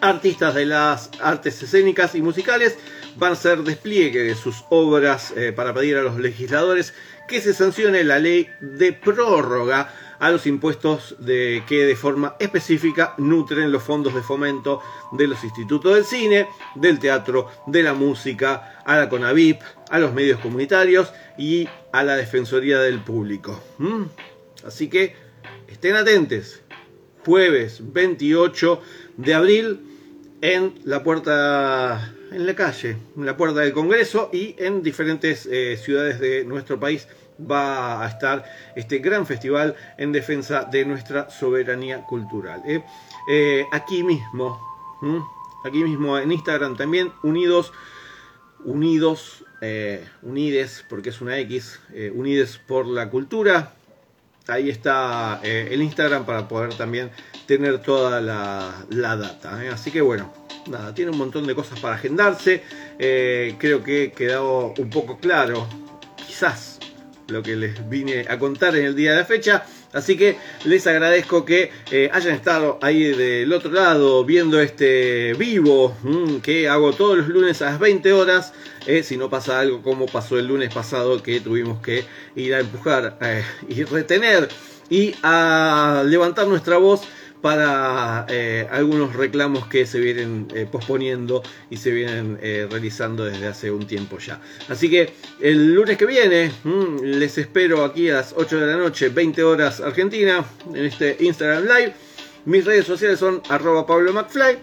[0.00, 2.78] artistas de las artes escénicas y musicales
[3.16, 6.94] van a hacer despliegue de sus obras eh, para pedir a los legisladores
[7.28, 13.14] que se sancione la ley de prórroga a los impuestos de, que de forma específica
[13.18, 14.80] nutren los fondos de fomento
[15.12, 19.60] de los institutos del cine, del teatro, de la música, a la CONAVIP,
[19.90, 23.60] a los medios comunitarios y a la Defensoría del Público.
[24.66, 25.14] Así que
[25.68, 26.60] estén atentos.
[27.24, 28.82] Jueves 28
[29.16, 29.80] de abril
[30.42, 35.76] en la puerta en la calle, en la puerta del Congreso y en diferentes eh,
[35.76, 37.06] ciudades de nuestro país
[37.38, 42.62] va a estar este gran festival en defensa de nuestra soberanía cultural.
[42.66, 42.82] ¿eh?
[43.28, 44.60] Eh, aquí mismo,
[45.64, 47.72] aquí mismo en Instagram también, unidos,
[48.64, 49.44] unidos,
[50.20, 51.80] unides, porque es una X,
[52.12, 53.72] unides por la cultura.
[54.46, 57.10] Ahí está el Instagram para poder también
[57.46, 59.62] tener toda la, la data.
[59.72, 60.30] Así que bueno,
[60.68, 62.62] nada, tiene un montón de cosas para agendarse.
[62.98, 65.66] creo que quedado un poco claro,
[66.26, 66.78] quizás
[67.28, 69.64] lo que les vine a contar en el día de la fecha.
[69.92, 75.96] Así que les agradezco que eh, hayan estado ahí del otro lado viendo este vivo
[76.02, 78.52] mm, que hago todos los lunes a las 20 horas.
[78.86, 82.04] Eh, si no pasa algo como pasó el lunes pasado que tuvimos que
[82.34, 84.48] ir a empujar eh, y retener
[84.90, 87.02] y a levantar nuestra voz
[87.44, 93.46] para eh, algunos reclamos que se vienen eh, posponiendo y se vienen eh, realizando desde
[93.46, 94.40] hace un tiempo ya.
[94.70, 98.76] Así que el lunes que viene mm, les espero aquí a las 8 de la
[98.78, 100.42] noche, 20 horas Argentina,
[100.72, 101.92] en este Instagram Live.
[102.46, 104.56] Mis redes sociales son arroba Pablo McFly,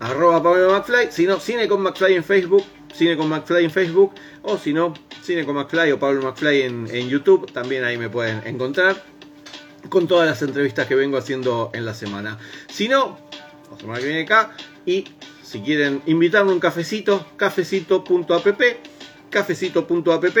[0.00, 2.64] arroba Pablo McFly, si no, Cine con en Facebook,
[2.94, 8.08] Cine en Facebook, o si no, Cine o Pablo McFly en YouTube, también ahí me
[8.08, 9.15] pueden encontrar
[9.88, 12.38] con todas las entrevistas que vengo haciendo en la semana.
[12.68, 13.18] Si no,
[13.70, 14.52] la semana que viene acá
[14.84, 15.04] y
[15.42, 18.60] si quieren invitarme un cafecito, cafecito.app,
[19.30, 20.38] cafecito.app,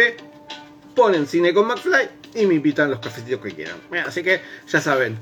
[0.94, 3.76] ponen cine con McFly y me invitan los cafecitos que quieran.
[4.06, 5.18] Así que ya saben,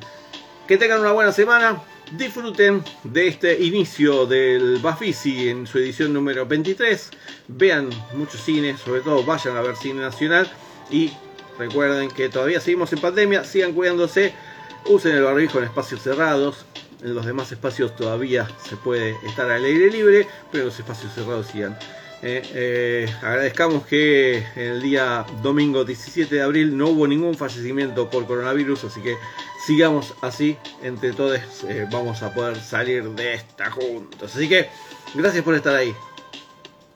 [0.66, 6.46] que tengan una buena semana, disfruten de este inicio del Bafisi en su edición número
[6.46, 7.10] 23,
[7.48, 10.50] vean muchos cines, sobre todo vayan a ver cine nacional
[10.90, 11.12] y
[11.58, 14.34] Recuerden que todavía seguimos en pandemia, sigan cuidándose,
[14.86, 16.66] usen el barbijo en espacios cerrados.
[17.02, 21.46] En los demás espacios todavía se puede estar al aire libre, pero los espacios cerrados
[21.48, 21.76] sigan.
[22.26, 28.26] Eh, eh, agradezcamos que el día domingo 17 de abril no hubo ningún fallecimiento por
[28.26, 29.18] coronavirus, así que
[29.66, 31.38] sigamos así, entre todos
[31.68, 34.34] eh, vamos a poder salir de esta juntos.
[34.34, 34.70] Así que
[35.14, 35.94] gracias por estar ahí.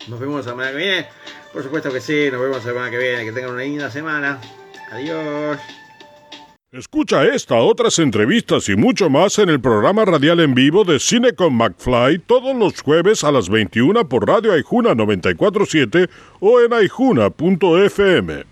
[0.07, 1.09] Nos vemos la semana que viene.
[1.53, 3.25] Por supuesto que sí, nos vemos la semana que viene.
[3.25, 4.39] Que tengan una linda semana.
[4.91, 5.59] Adiós.
[6.71, 11.33] Escucha esta, otras entrevistas y mucho más en el programa radial en vivo de Cine
[11.33, 18.49] con McFly todos los jueves a las 21 por Radio Aijuna 947 o en aijuna.fm.